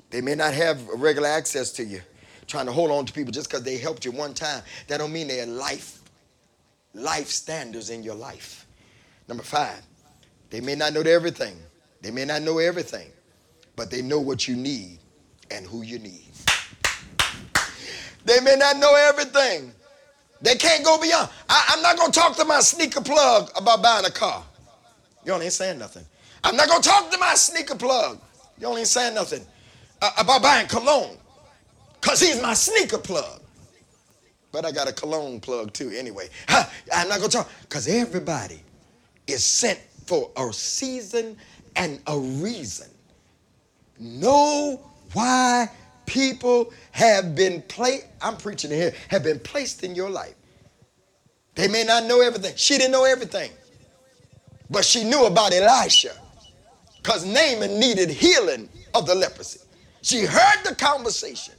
They 0.08 0.22
may 0.22 0.34
not 0.34 0.54
have 0.54 0.88
regular 0.88 1.28
access 1.28 1.70
to 1.72 1.84
you, 1.84 2.00
trying 2.46 2.64
to 2.64 2.72
hold 2.72 2.90
on 2.90 3.04
to 3.04 3.12
people 3.12 3.30
just 3.30 3.50
because 3.50 3.62
they 3.62 3.76
helped 3.76 4.06
you 4.06 4.12
one 4.12 4.32
time. 4.32 4.62
That 4.88 4.98
don't 4.98 5.12
mean 5.12 5.28
they're 5.28 5.44
life, 5.44 6.00
life 6.94 7.28
standards 7.28 7.90
in 7.90 8.02
your 8.02 8.14
life. 8.14 8.66
Number 9.28 9.42
five, 9.42 9.82
they 10.48 10.62
may 10.62 10.76
not 10.76 10.94
know 10.94 11.02
everything. 11.02 11.58
They 12.00 12.10
may 12.10 12.24
not 12.24 12.40
know 12.40 12.56
everything, 12.56 13.10
but 13.76 13.90
they 13.90 14.00
know 14.00 14.18
what 14.18 14.48
you 14.48 14.56
need 14.56 14.98
and 15.50 15.66
who 15.66 15.82
you 15.82 15.98
need. 15.98 16.24
They 18.24 18.40
may 18.40 18.56
not 18.56 18.76
know 18.76 18.94
everything. 18.94 19.72
They 20.40 20.56
can't 20.56 20.85
go 20.85 21.00
beyond. 21.00 21.28
I, 21.48 21.74
am 21.76 21.82
not 21.82 21.96
going 21.96 22.11
to 22.11 22.18
talk 22.18 22.37
to 22.37 22.44
my 22.44 22.61
sneaker 22.61 23.00
plug 23.00 23.50
about 23.56 23.82
buying 23.82 24.04
a 24.04 24.11
car. 24.11 24.44
You 25.24 25.35
ain't 25.35 25.52
saying 25.52 25.78
nothing. 25.78 26.04
I'm 26.42 26.56
not 26.56 26.68
going 26.68 26.82
to 26.82 26.88
talk 26.88 27.11
to 27.11 27.18
my 27.18 27.35
sneaker 27.35 27.76
plug. 27.76 28.18
You 28.58 28.76
ain't 28.76 28.88
saying 28.88 29.14
nothing 29.14 29.44
uh, 30.00 30.11
about 30.18 30.42
buying 30.42 30.66
cologne 30.66 31.16
because 32.00 32.20
he's 32.20 32.42
my 32.42 32.54
sneaker 32.54 32.98
plug. 32.98 33.40
But 34.50 34.64
I 34.66 34.72
got 34.72 34.88
a 34.88 34.92
cologne 34.92 35.40
plug 35.40 35.72
too 35.72 35.90
anyway. 35.90 36.28
I'm 36.48 37.08
not 37.08 37.18
going 37.18 37.30
to 37.30 37.37
talk 37.38 37.50
because 37.62 37.88
everybody 37.88 38.61
is 39.26 39.44
sent 39.44 39.78
for 40.06 40.30
a 40.37 40.52
season 40.52 41.37
and 41.76 42.00
a 42.06 42.18
reason. 42.18 42.88
Know 43.98 44.80
why 45.12 45.68
people 46.12 46.70
have 46.90 47.35
been 47.35 47.62
placed, 47.62 48.07
I'm 48.20 48.37
preaching 48.37 48.70
here, 48.70 48.92
have 49.09 49.25
been 49.25 49.38
placed 49.38 49.83
in 49.83 49.94
your 49.94 50.11
life. 50.11 50.35
They 51.55 51.68
may 51.68 51.85
not 51.85 52.05
know 52.05 52.20
everything. 52.20 52.53
She 52.55 52.77
didn't 52.77 52.92
know 52.92 53.05
everything. 53.05 53.51
But 54.68 54.85
she 54.85 55.05
knew 55.05 55.25
about 55.25 55.55
Elisha 55.55 56.12
because 57.03 57.25
Naaman 57.25 57.81
needed 57.81 58.11
healing 58.11 58.68
of 58.94 59.07
the 59.07 59.14
leprosy. 59.14 59.61
She 60.03 60.25
heard 60.27 60.64
the 60.64 60.75
conversation. 60.75 61.55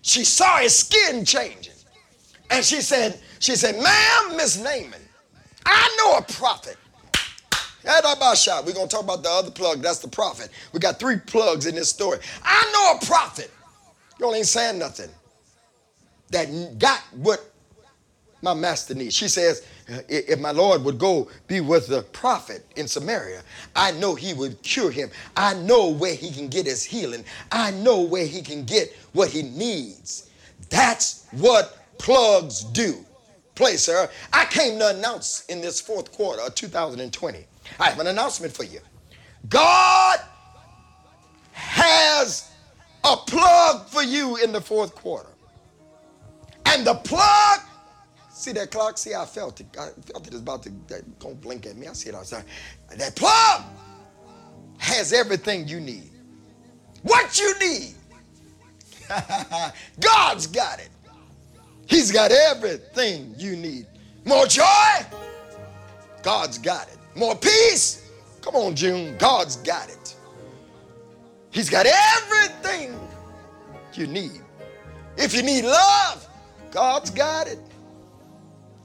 She 0.00 0.24
saw 0.24 0.58
his 0.58 0.74
skin 0.74 1.26
changing. 1.26 1.74
And 2.50 2.64
she 2.64 2.80
said, 2.80 3.20
she 3.38 3.54
said, 3.54 3.74
ma'am, 3.82 4.36
Miss 4.36 4.56
Naaman, 4.56 5.00
I 5.66 5.96
know 5.98 6.18
a 6.18 6.22
prophet. 6.22 6.78
We're 7.84 8.72
going 8.72 8.88
to 8.88 8.94
talk 8.94 9.04
about 9.04 9.22
the 9.22 9.28
other 9.28 9.50
plug. 9.50 9.82
That's 9.82 9.98
the 9.98 10.08
prophet. 10.08 10.48
We 10.72 10.80
got 10.80 10.98
three 10.98 11.18
plugs 11.18 11.66
in 11.66 11.74
this 11.74 11.90
story. 11.90 12.18
I 12.42 12.70
know 12.72 12.98
a 12.98 13.06
prophet 13.06 13.50
Y'all 14.18 14.34
ain't 14.34 14.46
saying 14.46 14.78
nothing. 14.78 15.10
That 16.30 16.78
got 16.78 17.00
what 17.12 17.50
my 18.42 18.54
master 18.54 18.94
needs. 18.94 19.14
She 19.14 19.28
says, 19.28 19.66
if 20.08 20.38
my 20.38 20.50
Lord 20.50 20.84
would 20.84 20.98
go 20.98 21.28
be 21.46 21.60
with 21.60 21.88
the 21.88 22.02
prophet 22.02 22.64
in 22.76 22.86
Samaria, 22.86 23.42
I 23.74 23.92
know 23.92 24.14
he 24.14 24.34
would 24.34 24.62
cure 24.62 24.90
him. 24.90 25.10
I 25.36 25.54
know 25.54 25.88
where 25.88 26.14
he 26.14 26.30
can 26.30 26.48
get 26.48 26.66
his 26.66 26.84
healing. 26.84 27.24
I 27.50 27.70
know 27.70 28.02
where 28.02 28.26
he 28.26 28.42
can 28.42 28.64
get 28.64 28.94
what 29.12 29.30
he 29.30 29.42
needs. 29.42 30.30
That's 30.70 31.26
what 31.32 31.78
plugs 31.98 32.64
do. 32.64 33.04
Play, 33.54 33.76
sir. 33.76 34.10
I 34.32 34.44
came 34.46 34.78
to 34.78 34.88
announce 34.88 35.44
in 35.46 35.60
this 35.60 35.80
fourth 35.80 36.12
quarter 36.12 36.42
of 36.42 36.54
2020. 36.54 37.46
I 37.80 37.88
have 37.88 37.98
an 37.98 38.08
announcement 38.08 38.52
for 38.52 38.64
you. 38.64 38.80
God 39.48 40.18
has 41.52 42.50
a 43.04 43.16
plug 43.16 43.86
for 43.86 44.02
you 44.02 44.36
in 44.36 44.52
the 44.52 44.60
fourth 44.60 44.94
quarter. 44.94 45.28
And 46.66 46.86
the 46.86 46.94
plug, 46.94 47.60
see 48.30 48.52
that 48.52 48.70
clock? 48.70 48.98
See, 48.98 49.14
I 49.14 49.24
felt 49.26 49.60
it. 49.60 49.66
I 49.78 49.90
felt 50.10 50.26
it 50.26 50.34
is 50.34 50.40
about 50.40 50.62
to 50.64 50.70
uh, 50.90 50.98
don't 51.20 51.40
blink 51.40 51.66
at 51.66 51.76
me. 51.76 51.86
I 51.86 51.92
see 51.92 52.08
it 52.08 52.14
outside. 52.14 52.44
That 52.96 53.14
plug 53.14 53.62
has 54.78 55.12
everything 55.12 55.68
you 55.68 55.80
need. 55.80 56.10
What 57.02 57.38
you 57.38 57.54
need. 57.60 57.94
God's 60.00 60.46
got 60.46 60.80
it. 60.80 60.88
He's 61.86 62.10
got 62.10 62.32
everything 62.32 63.34
you 63.36 63.56
need. 63.56 63.86
More 64.24 64.46
joy? 64.46 64.64
God's 66.22 66.56
got 66.56 66.88
it. 66.88 66.98
More 67.14 67.36
peace? 67.36 68.10
Come 68.40 68.56
on, 68.56 68.74
June. 68.74 69.16
God's 69.18 69.56
got 69.56 69.90
it. 69.90 70.13
He's 71.54 71.70
got 71.70 71.86
everything 71.86 72.98
you 73.92 74.08
need. 74.08 74.40
If 75.16 75.32
you 75.32 75.40
need 75.40 75.64
love, 75.64 76.28
God's 76.72 77.10
got 77.10 77.46
it. 77.46 77.60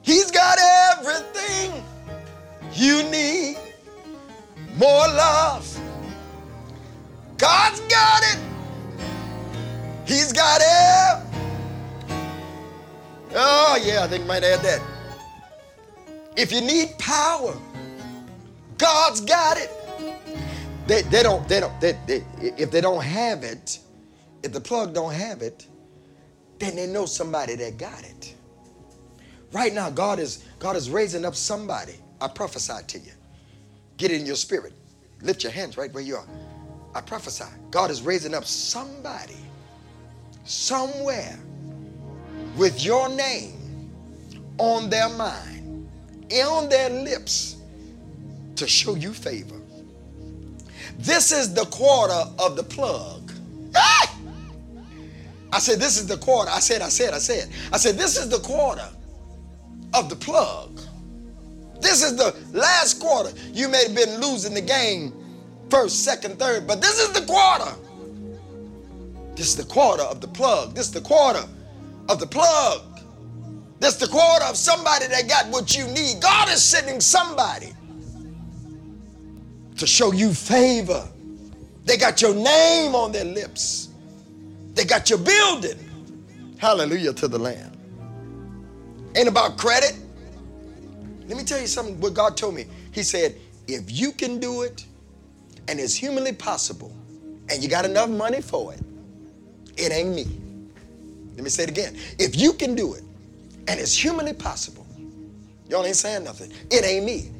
He's 0.02 0.30
got 0.30 0.56
everything 0.92 1.82
you 2.72 3.02
need. 3.10 3.56
More 4.76 5.08
love. 5.08 5.66
God's 7.38 7.80
got 7.80 8.22
it. 8.22 8.38
He's 10.06 10.32
got 10.32 10.60
it. 10.62 11.26
Oh, 13.34 13.82
yeah, 13.84 14.04
I 14.04 14.06
think 14.06 14.22
I 14.22 14.26
might 14.28 14.44
add 14.44 14.60
that. 14.60 14.80
If 16.36 16.52
you 16.52 16.60
need 16.60 16.96
power, 16.98 17.56
God's 18.78 19.22
got 19.22 19.58
it. 19.58 19.72
They, 20.90 21.02
they 21.02 21.22
don't, 21.22 21.48
they 21.48 21.60
don't, 21.60 21.80
they, 21.80 21.96
they, 22.08 22.24
if 22.40 22.72
they 22.72 22.80
don't 22.80 23.04
have 23.04 23.44
it, 23.44 23.78
if 24.42 24.50
the 24.52 24.60
plug 24.60 24.92
don't 24.92 25.14
have 25.14 25.40
it, 25.40 25.68
then 26.58 26.74
they 26.74 26.88
know 26.88 27.06
somebody 27.06 27.54
that 27.54 27.78
got 27.78 28.02
it. 28.02 28.34
Right 29.52 29.72
now, 29.72 29.88
God 29.88 30.18
is, 30.18 30.44
God 30.58 30.74
is 30.74 30.90
raising 30.90 31.24
up 31.24 31.36
somebody. 31.36 31.94
I 32.20 32.26
prophesy 32.26 32.82
to 32.88 32.98
you. 32.98 33.12
Get 33.98 34.10
in 34.10 34.26
your 34.26 34.34
spirit. 34.34 34.72
Lift 35.22 35.44
your 35.44 35.52
hands 35.52 35.76
right 35.76 35.94
where 35.94 36.02
you 36.02 36.16
are. 36.16 36.26
I 36.92 37.02
prophesy. 37.02 37.44
God 37.70 37.92
is 37.92 38.02
raising 38.02 38.34
up 38.34 38.44
somebody 38.44 39.36
somewhere 40.42 41.38
with 42.56 42.84
your 42.84 43.08
name 43.08 43.92
on 44.58 44.90
their 44.90 45.08
mind, 45.10 45.88
on 46.32 46.68
their 46.68 46.90
lips 46.90 47.58
to 48.56 48.66
show 48.66 48.96
you 48.96 49.12
favor. 49.12 49.59
This 51.00 51.32
is 51.32 51.54
the 51.54 51.64
quarter 51.66 52.22
of 52.38 52.56
the 52.56 52.62
plug. 52.62 53.32
I 55.52 55.58
said, 55.58 55.80
This 55.80 55.98
is 55.98 56.06
the 56.06 56.16
quarter. 56.18 56.50
I 56.50 56.60
said, 56.60 56.82
I 56.82 56.88
said, 56.88 57.14
I 57.14 57.18
said, 57.18 57.48
I 57.72 57.78
said, 57.78 57.96
This 57.96 58.16
is 58.16 58.28
the 58.28 58.38
quarter 58.38 58.88
of 59.94 60.08
the 60.08 60.16
plug. 60.16 60.80
This 61.80 62.02
is 62.02 62.16
the 62.16 62.36
last 62.52 63.00
quarter. 63.00 63.30
You 63.52 63.68
may 63.68 63.84
have 63.84 63.94
been 63.94 64.20
losing 64.20 64.52
the 64.54 64.60
game 64.60 65.14
first, 65.70 66.04
second, 66.04 66.38
third, 66.38 66.66
but 66.66 66.82
this 66.82 67.00
is 67.00 67.12
the 67.12 67.26
quarter. 67.26 67.72
This 69.34 69.48
is 69.48 69.56
the 69.56 69.64
quarter 69.64 70.02
of 70.02 70.20
the 70.20 70.28
plug. 70.28 70.74
This 70.74 70.86
is 70.86 70.92
the 70.92 71.00
quarter 71.00 71.42
of 72.10 72.20
the 72.20 72.26
plug. 72.26 72.82
This 73.78 73.94
is 73.94 74.00
the 74.00 74.08
quarter 74.08 74.44
of 74.44 74.56
somebody 74.58 75.06
that 75.06 75.26
got 75.26 75.48
what 75.48 75.74
you 75.74 75.86
need. 75.86 76.20
God 76.20 76.50
is 76.50 76.62
sending 76.62 77.00
somebody 77.00 77.72
to 79.80 79.86
show 79.86 80.12
you 80.12 80.32
favor. 80.34 81.08
They 81.86 81.96
got 81.96 82.20
your 82.20 82.34
name 82.34 82.94
on 82.94 83.12
their 83.12 83.24
lips. 83.24 83.88
They 84.74 84.84
got 84.84 85.08
your 85.08 85.18
building. 85.18 85.78
Hallelujah 86.58 87.14
to 87.14 87.28
the 87.28 87.38
Lamb. 87.38 87.72
Ain't 89.16 89.26
about 89.26 89.56
credit. 89.56 89.98
Let 91.26 91.38
me 91.38 91.44
tell 91.44 91.58
you 91.58 91.66
something 91.66 91.98
what 91.98 92.12
God 92.12 92.36
told 92.36 92.54
me. 92.54 92.66
He 92.92 93.02
said, 93.02 93.36
if 93.66 93.90
you 93.90 94.12
can 94.12 94.38
do 94.38 94.62
it 94.62 94.84
and 95.66 95.80
it's 95.80 95.94
humanly 95.94 96.34
possible 96.34 96.94
and 97.48 97.62
you 97.62 97.68
got 97.68 97.86
enough 97.86 98.10
money 98.10 98.42
for 98.42 98.74
it, 98.74 98.80
it 99.78 99.92
ain't 99.92 100.14
me. 100.14 100.26
Let 101.36 101.44
me 101.44 101.48
say 101.48 101.62
it 101.62 101.70
again. 101.70 101.96
If 102.18 102.36
you 102.36 102.52
can 102.52 102.74
do 102.74 102.92
it 102.92 103.02
and 103.66 103.80
it's 103.80 103.96
humanly 103.96 104.34
possible, 104.34 104.86
y'all 105.70 105.86
ain't 105.86 105.96
saying 105.96 106.24
nothing, 106.24 106.52
it 106.70 106.84
ain't 106.84 107.06
me. 107.06 107.30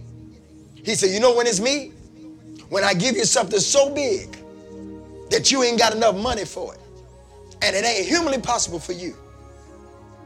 He 0.83 0.95
said, 0.95 1.11
you 1.11 1.21
know 1.21 1.35
when 1.35 1.47
it's 1.47 1.61
me? 1.61 1.93
When 2.71 2.85
I 2.85 2.95
give 2.95 3.17
you 3.17 3.25
something 3.25 3.61
so 3.61 3.91
big 3.91 4.37
that 5.29 5.53
you 5.53 5.63
ain't 5.63 5.79
got 5.79 5.95
enough 5.95 6.17
money 6.17 6.45
for 6.45 6.75
it 6.75 6.81
and 7.63 7.77
it 7.77 7.85
ain't 7.85 8.09
humanly 8.09 8.41
possible 8.41 8.79
for 8.79 8.93
you, 8.93 9.15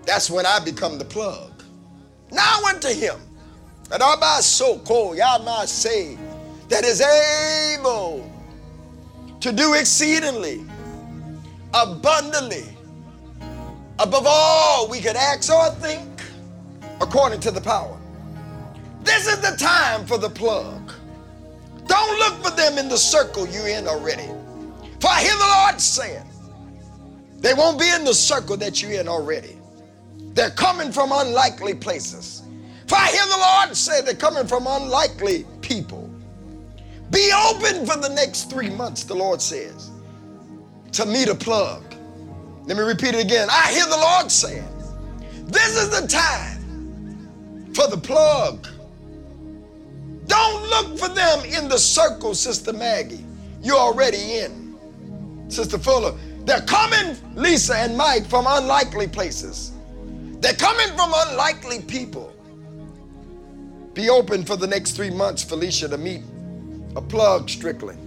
that's 0.07 0.31
when 0.31 0.47
I 0.47 0.61
become 0.61 0.99
the 0.99 1.05
plug. 1.05 1.65
Now 2.31 2.43
I 2.43 2.61
went 2.65 2.83
to 2.83 2.93
him, 2.93 3.19
and 3.91 4.03
all 4.03 4.19
by 4.19 4.41
so 4.41 4.79
called, 4.79 5.17
y'all 5.17 5.43
might 5.43 5.69
say, 5.69 6.17
that 6.69 6.85
is 6.85 7.01
able 7.01 8.31
to 9.41 9.53
do 9.53 9.75
exceedingly, 9.75 10.65
abundantly, 11.73 12.65
above 13.99 14.25
all 14.27 14.89
we 14.89 15.01
could 15.01 15.17
ask 15.17 15.53
or 15.53 15.71
think, 15.71 16.23
according 17.01 17.41
to 17.41 17.51
the 17.51 17.61
power. 17.61 17.99
This 19.03 19.27
is 19.27 19.41
the 19.41 19.57
time 19.57 20.07
for 20.07 20.19
the 20.19 20.31
plug. 20.31 20.94
Don't 21.95 22.19
look 22.19 22.43
for 22.43 22.51
them 22.51 22.77
in 22.77 22.89
the 22.89 22.99
circle 22.99 23.47
you're 23.47 23.69
in 23.69 23.87
already. 23.87 24.29
For 24.99 25.09
I 25.09 25.21
hear 25.21 25.37
the 25.37 25.63
Lord 25.63 25.81
saying, 25.81 26.25
they 27.39 27.55
won't 27.55 27.79
be 27.79 27.89
in 27.89 28.03
the 28.03 28.13
circle 28.13 28.57
that 28.57 28.83
you're 28.83 29.01
in 29.01 29.07
already. 29.07 29.57
They're 30.33 30.51
coming 30.51 30.91
from 30.91 31.13
unlikely 31.13 31.75
places. 31.75 32.43
For 32.89 32.97
I 32.97 33.07
hear 33.13 33.25
the 33.27 33.39
Lord 33.39 33.77
say 33.77 34.03
they're 34.03 34.17
coming 34.17 34.45
from 34.45 34.67
unlikely 34.67 35.47
people. 35.61 36.11
Be 37.13 37.31
open 37.47 37.87
for 37.87 37.97
the 37.97 38.09
next 38.09 38.51
three 38.51 38.71
months, 38.71 39.05
the 39.05 39.15
Lord 39.15 39.41
says, 39.41 39.93
to 40.91 41.07
meet 41.07 41.29
a 41.29 41.35
plug. 41.35 41.95
Let 42.65 42.77
me 42.77 42.83
repeat 42.83 43.15
it 43.15 43.25
again. 43.25 43.47
I 43.53 43.73
hear 43.73 43.87
the 43.87 43.97
Lord 43.97 44.33
saying, 44.33 44.67
this 45.47 45.77
is 45.77 45.91
the 45.91 46.09
time 46.09 47.73
for 47.73 47.87
the 47.87 47.99
plug 47.99 48.67
don't 50.27 50.63
look 50.71 50.99
for 50.99 51.09
them 51.09 51.45
in 51.45 51.69
the 51.69 51.79
circle, 51.79 52.35
Sister 52.35 52.73
Maggie. 52.73 53.25
You're 53.63 53.77
already 53.77 54.39
in. 54.39 54.77
Sister 55.49 55.79
Fuller, 55.79 56.15
they're 56.45 56.63
coming, 56.63 57.17
Lisa 57.35 57.77
and 57.77 57.97
Mike, 57.97 58.27
from 58.27 58.47
unlikely 58.49 59.09
places. 59.09 59.73
They're 60.41 60.55
coming 60.55 60.89
from 60.97 61.13
unlikely 61.15 61.83
people. 61.83 62.35
Be 63.95 64.11
open 64.11 64.45
for 64.45 64.57
the 64.57 64.67
next 64.67 64.93
three 64.93 65.11
months, 65.11 65.43
Felicia, 65.43 65.89
to 65.89 65.97
meet 65.97 66.23
a 66.97 67.01
plug, 67.01 67.49
Strickland. 67.49 68.01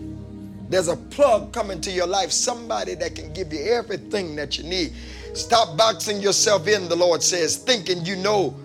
There's 0.69 0.89
a 0.89 0.97
plug 0.97 1.53
coming 1.53 1.80
to 1.82 1.91
your 1.91 2.08
life, 2.08 2.32
somebody 2.32 2.93
that 2.95 3.15
can 3.15 3.32
give 3.34 3.53
you 3.53 3.65
everything 3.71 4.36
that 4.36 4.58
you 4.58 4.65
need. 4.65 4.93
Stop 5.34 5.77
boxing 5.77 6.21
yourself 6.21 6.67
in, 6.67 6.89
the 6.89 6.95
Lord 6.95 7.23
says, 7.23 7.56
thinking 7.56 8.06
you 8.06 8.17
know 8.17 8.56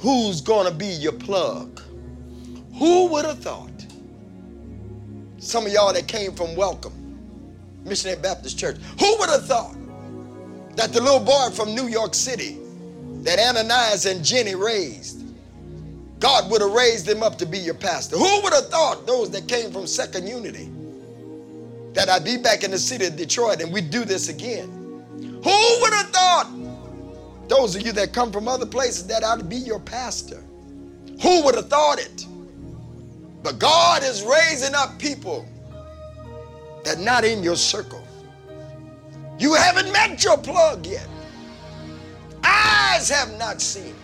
who's 0.00 0.40
going 0.40 0.66
to 0.66 0.74
be 0.74 0.86
your 0.86 1.12
plug. 1.12 1.80
Who 2.78 3.06
would 3.08 3.24
have 3.24 3.38
thought? 3.38 3.70
Some 5.38 5.66
of 5.66 5.72
y'all 5.72 5.92
that 5.94 6.06
came 6.06 6.32
from 6.32 6.54
Welcome, 6.56 6.92
Missionary 7.84 8.20
Baptist 8.20 8.58
Church, 8.58 8.76
who 9.00 9.16
would 9.18 9.30
have 9.30 9.46
thought 9.46 9.76
that 10.76 10.92
the 10.92 11.00
little 11.00 11.20
boy 11.20 11.48
from 11.54 11.74
New 11.74 11.86
York 11.86 12.14
City 12.14 12.58
that 13.22 13.38
Ananias 13.38 14.04
and 14.04 14.22
Jenny 14.22 14.54
raised, 14.54 15.24
God 16.20 16.50
would 16.50 16.60
have 16.60 16.72
raised 16.72 17.08
him 17.08 17.22
up 17.22 17.38
to 17.38 17.46
be 17.46 17.58
your 17.58 17.74
pastor? 17.74 18.16
Who 18.16 18.42
would 18.42 18.52
have 18.52 18.68
thought 18.68 19.06
those 19.06 19.30
that 19.30 19.48
came 19.48 19.70
from 19.70 19.86
Second 19.86 20.26
Unity 20.26 20.70
that 21.94 22.10
I'd 22.10 22.24
be 22.24 22.36
back 22.36 22.62
in 22.62 22.70
the 22.70 22.78
city 22.78 23.06
of 23.06 23.16
Detroit 23.16 23.62
and 23.62 23.72
we'd 23.72 23.90
do 23.90 24.04
this 24.04 24.28
again? 24.28 24.68
Who 25.18 25.80
would 25.80 25.92
have 25.94 26.10
thought 26.10 26.50
those 27.48 27.74
of 27.74 27.82
you 27.82 27.92
that 27.92 28.12
come 28.12 28.30
from 28.30 28.48
other 28.48 28.66
places 28.66 29.06
that 29.06 29.24
I'd 29.24 29.48
be 29.48 29.56
your 29.56 29.80
pastor? 29.80 30.42
Who 31.22 31.42
would 31.44 31.54
have 31.54 31.70
thought 31.70 31.98
it? 31.98 32.25
But 33.46 33.60
God 33.60 34.02
is 34.02 34.24
raising 34.24 34.74
up 34.74 34.98
people 34.98 35.46
that 36.82 36.98
not 36.98 37.24
in 37.24 37.44
your 37.44 37.54
circle. 37.54 38.02
You 39.38 39.54
haven't 39.54 39.92
met 39.92 40.24
your 40.24 40.36
plug 40.36 40.84
yet. 40.84 41.06
Eyes 42.42 43.08
have 43.08 43.38
not 43.38 43.60
seen. 43.60 43.94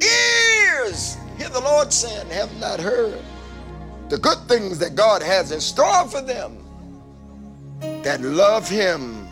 Ears, 0.00 1.18
hear 1.36 1.50
the 1.50 1.60
Lord 1.60 1.92
saying, 1.92 2.26
have 2.30 2.50
not 2.58 2.80
heard. 2.80 3.20
The 4.08 4.16
good 4.16 4.38
things 4.48 4.78
that 4.78 4.94
God 4.94 5.22
has 5.22 5.52
in 5.52 5.60
store 5.60 6.08
for 6.08 6.22
them 6.22 6.56
that 7.78 8.22
love 8.22 8.66
Him. 8.66 9.28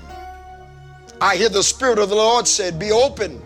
I 1.19 1.37
hear 1.37 1.49
the 1.49 1.63
Spirit 1.63 1.99
of 1.99 2.11
the 2.11 2.15
Lord 2.15 2.47
said, 2.47 2.79
Be 2.79 2.93
open 2.93 3.42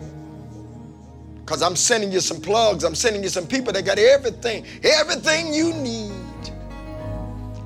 because 1.47 1.61
I'm 1.61 1.77
sending 1.77 2.11
you 2.11 2.19
some 2.19 2.41
plugs. 2.41 2.83
I'm 2.83 2.93
sending 2.93 3.23
you 3.23 3.29
some 3.29 3.47
people 3.47 3.71
that 3.71 3.85
got 3.85 3.97
everything, 3.97 4.65
everything 4.83 5.53
you 5.53 5.73
need. 5.75 6.11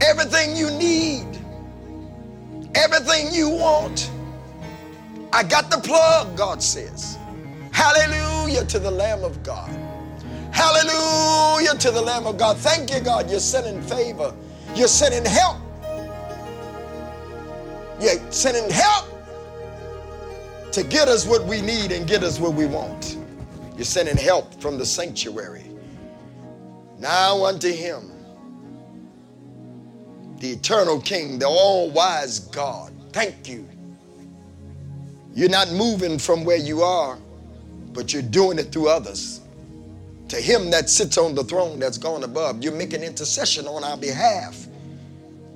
Everything 0.01 0.55
you 0.55 0.69
need. 0.69 1.25
Everything 2.75 3.33
you 3.33 3.49
want. 3.49 4.11
I 5.33 5.41
got 5.41 5.71
the 5.71 5.77
plug, 5.77 6.37
God 6.37 6.61
says. 6.61 7.17
Hallelujah 7.71 8.65
to 8.65 8.77
the 8.77 8.91
Lamb 8.91 9.23
of 9.23 9.41
God. 9.41 9.71
Hallelujah 10.53 11.73
to 11.79 11.89
the 11.89 12.01
Lamb 12.03 12.27
of 12.27 12.37
God. 12.37 12.57
Thank 12.57 12.93
you, 12.93 12.99
God. 12.99 13.31
You're 13.31 13.39
sending 13.39 13.81
favor. 13.81 14.35
You're 14.75 14.89
sending 14.89 15.25
help. 15.25 15.57
You're 17.99 18.31
sending 18.31 18.69
help 18.69 19.07
to 20.71 20.83
get 20.83 21.07
us 21.07 21.25
what 21.25 21.43
we 21.45 21.61
need 21.61 21.91
and 21.91 22.07
get 22.07 22.21
us 22.21 22.39
what 22.39 22.53
we 22.53 22.67
want. 22.67 23.17
You're 23.81 23.87
sending 23.87 24.15
help 24.15 24.61
from 24.61 24.77
the 24.77 24.85
sanctuary. 24.85 25.65
Now 26.99 27.45
unto 27.45 27.71
him 27.71 28.11
the 30.37 30.51
eternal 30.51 31.01
King, 31.01 31.39
the 31.39 31.47
all 31.47 31.89
wise 31.89 32.37
God. 32.37 32.93
Thank 33.11 33.49
you. 33.49 33.67
You're 35.33 35.49
not 35.49 35.71
moving 35.71 36.19
from 36.19 36.45
where 36.45 36.59
you 36.59 36.83
are, 36.83 37.17
but 37.91 38.13
you're 38.13 38.21
doing 38.21 38.59
it 38.59 38.71
through 38.71 38.87
others. 38.89 39.41
To 40.27 40.35
him 40.35 40.69
that 40.69 40.87
sits 40.87 41.17
on 41.17 41.33
the 41.33 41.43
throne 41.43 41.79
that's 41.79 41.97
gone 41.97 42.23
above, 42.23 42.63
you're 42.63 42.75
making 42.75 43.01
intercession 43.01 43.65
on 43.65 43.83
our 43.83 43.97
behalf 43.97 44.63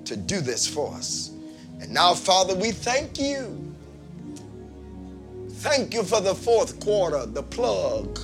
to 0.05 0.17
do 0.17 0.41
this 0.41 0.67
for 0.67 0.91
us. 0.95 1.29
And 1.79 1.91
now, 1.91 2.15
Father, 2.15 2.55
we 2.55 2.71
thank 2.71 3.19
you. 3.19 3.64
Thank 5.59 5.93
you 5.93 6.03
for 6.03 6.21
the 6.21 6.35
fourth 6.35 6.79
quarter, 6.79 7.25
the 7.25 7.41
plug, 7.41 8.19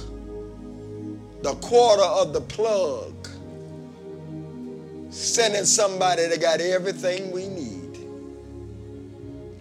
the 1.41 1.55
quarter 1.55 2.03
of 2.03 2.33
the 2.33 2.41
plug 2.41 3.27
sending 5.09 5.65
somebody 5.65 6.27
that 6.27 6.39
got 6.39 6.61
everything 6.61 7.31
we 7.31 7.47
need. 7.47 7.97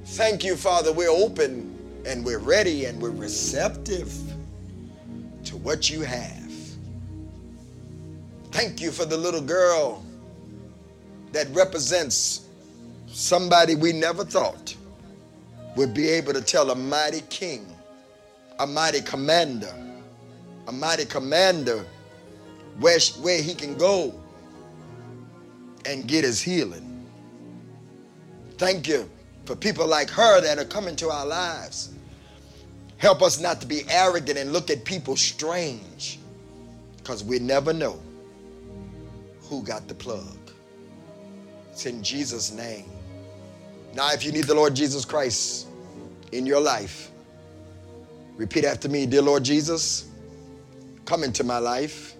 Thank 0.04 0.44
you, 0.44 0.56
Father. 0.56 0.92
We're 0.92 1.11
open 1.11 1.76
and 2.06 2.24
we're 2.24 2.38
ready 2.38 2.85
and 2.85 3.00
we're 3.00 3.11
receptive 3.11 4.12
to 5.44 5.56
what 5.56 5.88
you 5.90 6.02
have. 6.02 6.52
Thank 8.52 8.80
you 8.80 8.90
for 8.90 9.04
the 9.04 9.16
little 9.16 9.40
girl 9.40 10.04
that 11.33 11.48
represents 11.54 12.42
somebody 13.06 13.74
we 13.74 13.92
never 13.92 14.24
thought 14.24 14.74
would 15.76 15.94
be 15.94 16.09
able 16.09 16.33
to 16.33 16.40
tell 16.40 16.70
a 16.70 16.74
mighty 16.74 17.22
king, 17.30 17.66
a 18.59 18.66
mighty 18.66 19.00
commander, 19.00 19.72
a 20.66 20.72
mighty 20.72 21.04
commander 21.04 21.85
where, 22.78 22.98
where 23.20 23.40
he 23.40 23.54
can 23.54 23.76
go 23.76 24.14
and 25.87 26.06
get 26.06 26.24
his 26.24 26.40
healing. 26.40 27.06
Thank 28.59 28.88
you 28.88 29.09
for 29.44 29.56
people 29.56 29.87
like 29.87 30.11
her 30.11 30.40
that 30.40 30.59
are 30.59 30.64
coming 30.64 30.96
to 30.96 31.09
our 31.09 31.26
lives. 31.26 31.94
Help 32.98 33.22
us 33.22 33.40
not 33.40 33.61
to 33.62 33.66
be 33.66 33.83
arrogant 33.88 34.38
and 34.38 34.52
look 34.52 34.70
at 34.70 34.85
people 34.85 35.16
strange 35.16 36.18
because 36.98 37.24
we 37.24 37.38
never 37.38 37.72
know 37.72 37.98
who 39.42 39.62
got 39.62 39.88
the 39.88 39.94
plug. 39.94 40.37
It's 41.72 41.87
in 41.87 42.02
Jesus' 42.02 42.52
name. 42.52 42.90
Now, 43.94 44.12
if 44.12 44.24
you 44.24 44.33
need 44.33 44.44
the 44.44 44.55
Lord 44.55 44.74
Jesus 44.74 45.05
Christ 45.05 45.66
in 46.33 46.46
your 46.46 46.61
life, 46.61 47.11
repeat 48.37 48.64
after 48.64 48.88
me 48.88 49.07
Dear 49.07 49.22
Lord 49.22 49.42
Jesus, 49.44 50.09
come 51.05 51.24
into 51.24 51.44
my 51.44 51.59
life. 51.59 52.14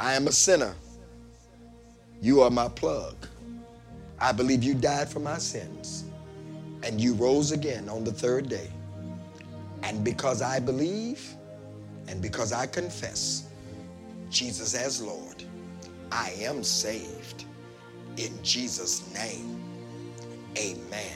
I 0.00 0.14
am 0.14 0.26
a 0.26 0.32
sinner. 0.32 0.74
You 2.20 2.42
are 2.42 2.50
my 2.50 2.68
plug. 2.68 3.14
I 4.20 4.32
believe 4.32 4.64
you 4.64 4.74
died 4.74 5.08
for 5.08 5.20
my 5.20 5.38
sins 5.38 6.04
and 6.82 7.00
you 7.00 7.14
rose 7.14 7.52
again 7.52 7.88
on 7.88 8.04
the 8.04 8.12
third 8.12 8.48
day. 8.48 8.70
And 9.82 10.04
because 10.04 10.42
I 10.42 10.58
believe 10.58 11.34
and 12.08 12.20
because 12.20 12.52
I 12.52 12.66
confess 12.66 13.44
Jesus 14.30 14.74
as 14.74 15.00
Lord, 15.00 15.44
I 16.10 16.30
am 16.40 16.64
saved. 16.64 17.44
In 18.16 18.32
Jesus' 18.42 19.12
name, 19.14 19.62
amen. 20.56 21.12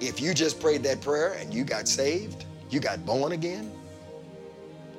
If 0.00 0.20
you 0.20 0.32
just 0.32 0.60
prayed 0.60 0.82
that 0.84 1.00
prayer 1.00 1.32
and 1.34 1.52
you 1.52 1.64
got 1.64 1.88
saved, 1.88 2.44
you 2.70 2.80
got 2.80 3.04
born 3.04 3.32
again, 3.32 3.72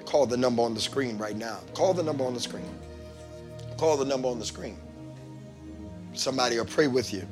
call 0.06 0.26
the 0.26 0.38
number 0.38 0.62
on 0.62 0.74
the 0.74 0.82
screen 0.82 1.18
right 1.18 1.36
now. 1.36 1.60
Call 1.74 1.94
the 1.94 2.04
number 2.04 2.24
on 2.26 2.34
the 2.34 2.40
screen. 2.40 2.70
Call 3.78 3.96
the 3.96 4.06
number 4.06 4.28
on 4.28 4.40
the 4.40 4.46
screen. 4.46 4.78
Somebody 6.14 6.58
will 6.58 6.66
pray 6.66 6.88
with 6.88 7.14
you. 7.14 7.26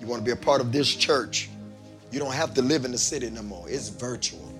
You 0.00 0.06
want 0.06 0.20
to 0.20 0.24
be 0.24 0.32
a 0.32 0.36
part 0.36 0.60
of 0.60 0.70
this 0.70 0.94
church. 0.94 1.48
You 2.10 2.18
don't 2.18 2.32
have 2.32 2.54
to 2.54 2.62
live 2.62 2.84
in 2.84 2.92
the 2.92 2.98
city 2.98 3.30
no 3.30 3.42
more. 3.42 3.68
It's 3.68 3.88
virtual. 3.88 4.52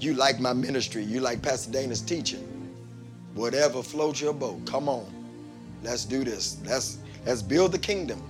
You 0.00 0.14
like 0.14 0.40
my 0.40 0.52
ministry. 0.52 1.04
You 1.04 1.20
like 1.20 1.42
Pastor 1.42 1.70
Dana's 1.70 2.00
teaching. 2.00 2.48
Whatever 3.34 3.82
floats 3.82 4.20
your 4.20 4.34
boat. 4.34 4.64
Come 4.66 4.88
on. 4.88 5.06
Let's 5.82 6.04
do 6.04 6.24
this. 6.24 6.58
Let's 6.64 6.98
let's 7.26 7.42
build 7.42 7.72
the 7.72 7.78
kingdom. 7.78 8.22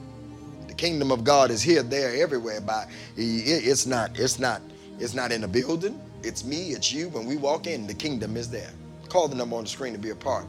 The 0.73 0.79
kingdom 0.79 1.13
of 1.13 1.23
God 1.23 1.51
is 1.51 1.61
here, 1.61 1.83
there, 1.83 2.15
everywhere. 2.15 2.59
By 2.63 2.87
it's 3.15 3.85
not, 3.85 4.19
it's 4.19 4.39
not, 4.39 4.63
it's 4.99 5.13
not 5.13 5.31
in 5.31 5.45
a 5.45 5.49
building. 5.49 6.01
It's 6.23 6.47
me, 6.47 6.71
it's 6.71 6.91
you. 6.91 7.11
When 7.11 7.27
we 7.27 7.37
walk 7.37 7.67
in, 7.67 7.87
the 7.87 7.93
kingdom 7.93 8.39
is 8.39 8.49
there. 8.49 8.71
Call 9.11 9.29
the 9.29 9.35
number 9.35 9.55
on 9.55 9.65
the 9.65 9.69
screen 9.69 9.93
to 9.93 9.99
be 9.99 10.09
a 10.11 10.15
part 10.15 10.47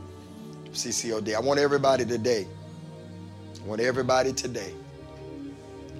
CCOD. 0.71 1.35
I 1.35 1.41
want 1.41 1.59
everybody 1.59 2.05
today. 2.05 2.47
I 3.61 3.67
want 3.67 3.81
everybody 3.81 4.31
today. 4.31 4.73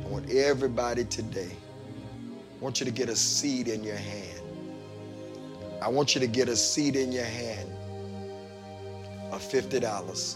I 0.05 0.07
want 0.07 0.29
everybody 0.29 1.03
today. 1.03 1.51
I 1.51 2.63
want 2.63 2.79
you 2.79 2.85
to 2.85 2.93
get 2.93 3.09
a 3.09 3.17
seed 3.17 3.67
in 3.67 3.83
your 3.83 3.97
hand. 3.97 4.39
I 5.81 5.89
want 5.89 6.15
you 6.15 6.21
to 6.21 6.27
get 6.27 6.47
a 6.47 6.55
seed 6.55 6.95
in 6.95 7.11
your 7.11 7.25
hand 7.25 7.69
of 9.33 9.41
$50. 9.41 10.35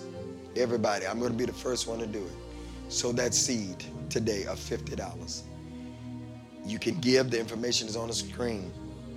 Everybody, 0.57 1.07
I'm 1.07 1.19
going 1.19 1.31
to 1.31 1.37
be 1.37 1.45
the 1.45 1.53
first 1.53 1.87
one 1.87 1.99
to 1.99 2.05
do 2.05 2.19
it. 2.19 2.46
So 2.89 3.11
that 3.13 3.33
seed 3.33 3.83
today 4.09 4.45
of 4.45 4.57
$50. 4.57 5.41
You 6.65 6.79
can 6.79 6.99
give, 6.99 7.29
the 7.29 7.39
information 7.39 7.87
is 7.87 7.95
on 7.95 8.07
the 8.07 8.13
screen. 8.13 8.71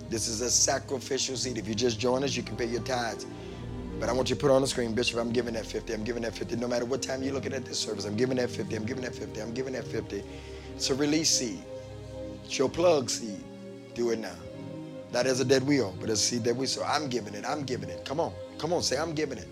This 0.09 0.27
is 0.27 0.41
a 0.41 0.51
sacrificial 0.51 1.37
seed. 1.37 1.57
If 1.57 1.67
you 1.67 1.75
just 1.75 1.99
join 1.99 2.23
us, 2.23 2.35
you 2.35 2.43
can 2.43 2.57
pay 2.57 2.65
your 2.65 2.81
tithes. 2.81 3.25
But 3.99 4.09
I 4.09 4.13
want 4.13 4.29
you 4.29 4.35
to 4.35 4.41
put 4.41 4.51
on 4.51 4.61
the 4.61 4.67
screen, 4.67 4.93
Bishop, 4.93 5.19
I'm 5.19 5.31
giving 5.31 5.53
that 5.53 5.65
50. 5.65 5.93
I'm 5.93 6.03
giving 6.03 6.23
that 6.23 6.33
50. 6.33 6.55
No 6.57 6.67
matter 6.67 6.85
what 6.85 7.01
time 7.01 7.23
you're 7.23 7.33
looking 7.33 7.53
at 7.53 7.65
this 7.65 7.79
service, 7.79 8.05
I'm 8.05 8.17
giving 8.17 8.37
that 8.37 8.49
50. 8.49 8.75
I'm 8.75 8.85
giving 8.85 9.03
that 9.03 9.15
50. 9.15 9.39
I'm 9.41 9.53
giving 9.53 9.73
that 9.73 9.85
50. 9.85 10.23
It's 10.75 10.89
a 10.89 10.95
release 10.95 11.29
seed. 11.29 11.63
It's 12.43 12.57
your 12.57 12.67
plug 12.67 13.09
seed. 13.09 13.43
Do 13.93 14.09
it 14.09 14.19
now. 14.19 14.35
Not 15.13 15.27
as 15.27 15.39
a 15.39 15.45
dead 15.45 15.65
wheel, 15.67 15.95
but 15.99 16.09
as 16.09 16.19
a 16.19 16.23
seed 16.23 16.43
that 16.45 16.55
we 16.55 16.65
sow. 16.65 16.83
I'm 16.83 17.09
giving 17.09 17.33
it. 17.33 17.45
I'm 17.47 17.63
giving 17.63 17.89
it. 17.89 18.03
Come 18.03 18.19
on. 18.19 18.33
Come 18.57 18.73
on. 18.73 18.81
Say, 18.81 18.97
I'm 18.97 19.13
giving 19.13 19.37
it. 19.37 19.47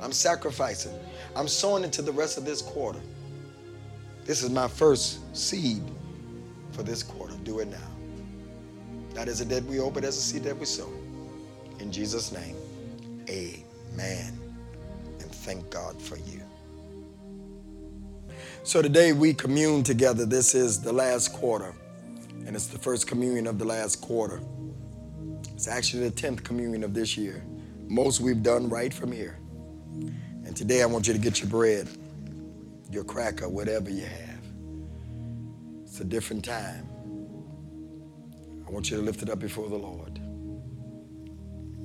I'm 0.00 0.12
sacrificing. 0.12 0.98
I'm 1.36 1.46
sowing 1.48 1.84
into 1.84 2.02
the 2.02 2.12
rest 2.12 2.38
of 2.38 2.44
this 2.44 2.60
quarter. 2.60 3.00
This 4.24 4.42
is 4.42 4.50
my 4.50 4.68
first 4.68 5.36
seed 5.36 5.82
for 6.70 6.82
this 6.82 7.02
quarter. 7.02 7.34
Do 7.44 7.58
it 7.60 7.68
now. 7.68 7.78
Not 9.14 9.28
as 9.28 9.40
a 9.40 9.44
debt 9.44 9.64
we 9.64 9.80
owe, 9.80 9.90
but 9.90 10.04
as 10.04 10.16
a 10.16 10.20
seed 10.20 10.44
that 10.44 10.56
we 10.56 10.64
sow. 10.64 10.88
In 11.80 11.90
Jesus' 11.90 12.32
name, 12.32 12.56
amen. 13.28 14.38
And 15.20 15.30
thank 15.30 15.68
God 15.70 16.00
for 16.00 16.16
you. 16.16 16.40
So 18.62 18.80
today 18.80 19.12
we 19.12 19.34
commune 19.34 19.82
together. 19.82 20.24
This 20.24 20.54
is 20.54 20.80
the 20.80 20.92
last 20.92 21.32
quarter, 21.32 21.74
and 22.46 22.54
it's 22.54 22.68
the 22.68 22.78
first 22.78 23.08
communion 23.08 23.46
of 23.48 23.58
the 23.58 23.64
last 23.64 24.00
quarter. 24.00 24.40
It's 25.54 25.66
actually 25.66 26.08
the 26.08 26.14
10th 26.14 26.44
communion 26.44 26.84
of 26.84 26.94
this 26.94 27.16
year. 27.16 27.44
Most 27.88 28.20
we've 28.20 28.42
done 28.42 28.68
right 28.68 28.94
from 28.94 29.10
here. 29.10 29.38
And 30.44 30.56
today 30.56 30.82
I 30.82 30.86
want 30.86 31.06
you 31.06 31.12
to 31.12 31.18
get 31.18 31.40
your 31.40 31.50
bread, 31.50 31.88
your 32.92 33.04
cracker, 33.04 33.48
whatever 33.48 33.90
you 33.90 34.04
have. 34.04 34.44
It's 35.82 36.00
a 36.00 36.04
different 36.04 36.44
time. 36.44 36.88
I 38.66 38.70
want 38.70 38.90
you 38.90 38.98
to 38.98 39.02
lift 39.02 39.22
it 39.22 39.30
up 39.30 39.38
before 39.38 39.68
the 39.68 39.76
Lord. 39.76 40.18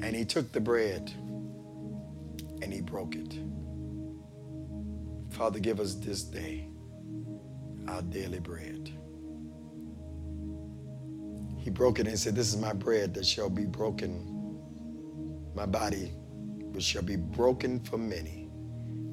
And 0.02 0.15
he 0.15 0.26
took 0.26 0.52
the 0.52 0.60
bread 0.60 1.12
and 2.62 2.74
he 2.74 2.82
broke 2.82 3.15
it. 3.15 3.39
Father, 5.32 5.60
give 5.60 5.80
us 5.80 5.96
this 5.96 6.24
day 6.24 6.67
our 7.88 8.02
daily 8.02 8.39
bread. 8.39 8.91
He 11.58 11.70
broke 11.70 12.00
it 12.00 12.08
and 12.08 12.17
said, 12.20 12.36
This 12.36 12.50
is 12.54 12.58
my 12.58 12.74
bread 12.74 13.13
that 13.15 13.26
shall 13.26 13.50
be 13.50 13.65
broken, 13.65 14.60
my 15.56 15.65
body 15.65 16.12
which 16.72 16.84
shall 16.84 17.04
be 17.04 17.15
broken 17.15 17.80
for 17.82 17.98
many. 17.98 18.50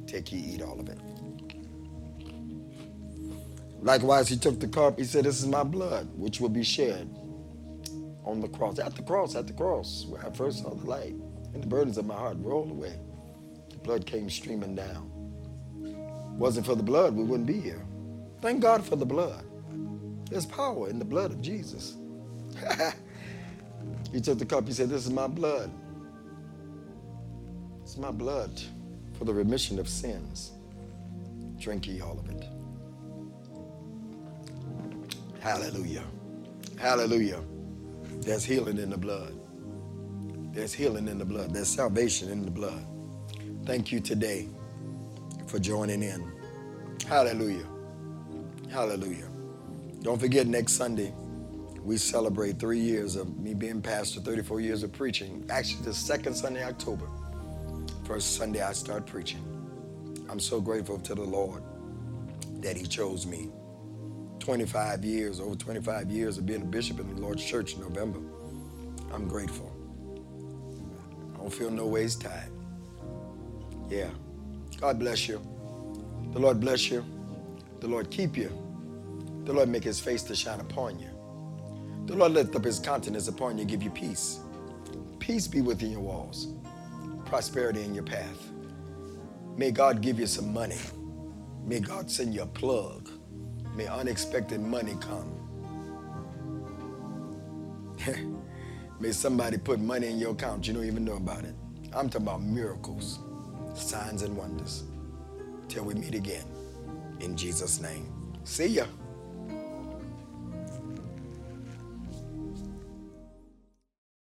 Take 0.07 0.33
ye, 0.33 0.39
eat 0.39 0.63
all 0.63 0.79
of 0.81 0.89
it. 0.89 0.99
Likewise, 3.85 4.29
he 4.31 4.37
took 4.39 4.59
the 4.61 4.67
cup. 4.67 4.99
He 4.99 5.05
said, 5.05 5.25
This 5.25 5.41
is 5.41 5.47
my 5.47 5.63
blood, 5.63 6.09
which 6.17 6.41
will 6.41 6.49
be 6.49 6.65
shed 6.65 7.07
on 8.25 8.41
the 8.41 8.49
cross. 8.49 8.79
At 8.79 8.97
the 8.97 9.03
cross, 9.03 9.37
at 9.37 9.47
the 9.47 9.53
cross, 9.53 10.07
where 10.09 10.27
I 10.27 10.31
first 10.31 10.63
saw 10.63 10.75
the 10.75 10.87
light, 10.87 11.15
and 11.53 11.63
the 11.63 11.67
burdens 11.67 11.99
of 11.99 12.07
my 12.07 12.15
heart 12.15 12.39
rolled 12.41 12.71
away. 12.71 12.99
The 13.69 13.77
blood 13.77 14.07
came 14.07 14.31
streaming 14.31 14.75
down. 14.75 15.11
Wasn't 16.39 16.65
for 16.65 16.75
the 16.75 16.83
blood, 16.83 17.15
we 17.15 17.25
wouldn't 17.25 17.47
be 17.47 17.61
here. 17.61 17.85
Thank 18.41 18.63
God 18.63 18.83
for 18.87 18.97
the 18.97 19.05
blood. 19.05 19.45
There's 20.31 20.47
power 20.47 20.89
in 20.89 20.99
the 20.99 21.05
blood 21.05 21.31
of 21.31 21.43
Jesus. 21.43 21.97
he 24.13 24.21
took 24.23 24.39
the 24.39 24.47
cup. 24.47 24.67
He 24.67 24.73
said, 24.73 24.89
This 24.89 25.05
is 25.05 25.13
my 25.13 25.27
blood. 25.27 25.71
It's 27.83 27.99
my 27.99 28.11
blood 28.11 28.51
for 29.19 29.27
the 29.27 29.35
remission 29.35 29.79
of 29.79 29.91
sins. 29.91 30.53
Drink 31.59 31.87
ye 31.87 32.01
all 32.01 32.19
of 32.19 32.31
it. 32.31 32.54
Hallelujah. 35.45 36.05
Hallelujah. 36.79 37.43
There's 38.23 38.47
healing 38.47 38.79
in 38.79 38.89
the 38.89 38.97
blood. 38.97 39.39
There's 40.55 40.73
healing 40.73 41.07
in 41.07 41.19
the 41.19 41.27
blood. 41.27 41.53
There's 41.53 41.69
salvation 41.69 42.31
in 42.31 42.47
the 42.47 42.51
blood. 42.51 42.87
Thank 43.67 43.93
you 43.93 44.01
today 44.01 44.49
for 45.47 45.59
joining 45.59 46.03
in. 46.03 46.33
Hallelujah. 47.07 47.67
Hallelujah. 48.71 49.29
Don't 50.01 50.19
forget, 50.19 50.47
next 50.47 50.73
Sunday, 50.73 51.13
we 51.83 51.99
celebrate 51.99 52.59
three 52.59 52.81
years 52.81 53.15
of 53.15 53.39
me 53.39 53.53
being 53.53 53.83
pastor, 53.83 54.21
34 54.21 54.63
years 54.63 54.83
of 54.83 54.93
preaching. 54.93 55.45
Actually, 55.51 55.85
the 55.85 55.93
second 55.93 56.33
Sunday, 56.33 56.65
October. 56.65 57.07
First 58.05 58.37
Sunday, 58.37 58.63
I 58.63 58.73
start 58.73 59.05
preaching. 59.05 59.45
I'm 60.31 60.41
so 60.41 60.59
grateful 60.59 60.99
to 61.01 61.15
the 61.15 61.23
Lord 61.23 61.63
that 62.63 62.79
He 62.79 62.85
chose 62.85 63.27
me. 63.27 63.51
25 64.41 65.05
years, 65.05 65.41
over 65.41 65.55
25 65.55 66.11
years 66.11 66.39
of 66.39 66.47
being 66.47 66.63
a 66.63 66.67
bishop 66.67 67.01
in 67.01 67.15
the 67.15 67.21
Lord's 67.21 67.45
church 67.45 67.75
in 67.75 67.81
November. 67.81 68.21
I'm 69.13 69.29
grateful. 69.29 69.73
I 71.35 71.39
don't 71.39 71.53
feel 71.53 71.71
no 71.71 71.87
ways 71.87 72.17
tired. 72.17 72.53
Yeah. 73.89 74.11
God 74.81 74.99
bless 74.99 75.29
you. 75.29 75.41
The 76.33 76.39
Lord 76.41 76.61
bless 76.61 76.91
you. 76.91 77.05
The 77.81 77.89
Lord 77.89 78.11
keep 78.11 78.37
you. 78.37 78.51
The 79.45 79.53
Lord 79.53 79.69
make 79.69 79.85
his 79.85 80.01
face 80.01 80.23
to 80.25 80.37
shine 80.37 80.61
upon 80.61 80.99
you. 80.99 81.09
The 82.07 82.17
Lord 82.17 82.33
lift 82.33 82.57
up 82.57 82.65
his 82.65 82.79
countenance 82.81 83.29
upon 83.29 83.59
you, 83.59 83.65
give 83.65 83.83
you 83.83 83.91
peace. 83.91 84.41
Peace 85.21 85.47
be 85.49 85.63
within 85.63 85.91
your 85.93 86.01
walls, 86.01 86.49
prosperity 87.27 87.83
in 87.83 87.95
your 87.95 88.05
path. 88.05 88.51
May 89.57 89.71
God 89.71 90.03
give 90.03 90.21
you 90.21 90.27
some 90.27 90.53
money. 90.53 90.79
May 91.65 91.81
God 91.81 92.11
send 92.11 92.35
you 92.35 92.43
a 92.43 92.47
plug. 92.47 93.04
May 93.75 93.87
unexpected 93.87 94.61
money 94.61 94.97
come. 95.01 95.33
May 99.01 99.13
somebody 99.13 99.59
put 99.59 99.81
money 99.81 100.09
in 100.09 100.19
your 100.19 100.33
account 100.33 100.67
you 100.67 100.75
don't 100.75 100.85
even 100.85 101.05
know 101.05 101.17
about 101.17 101.45
it. 101.45 101.55
I'm 101.93 102.09
talking 102.09 102.27
about 102.27 102.43
miracles, 102.43 103.19
signs, 103.75 104.23
and 104.23 104.37
wonders. 104.37 104.85
Till 105.69 105.85
we 105.85 105.95
meet 105.95 106.15
again. 106.15 106.45
In 107.21 107.37
Jesus' 107.37 107.81
name. 107.81 108.13
See 108.45 108.67
ya. 108.67 108.87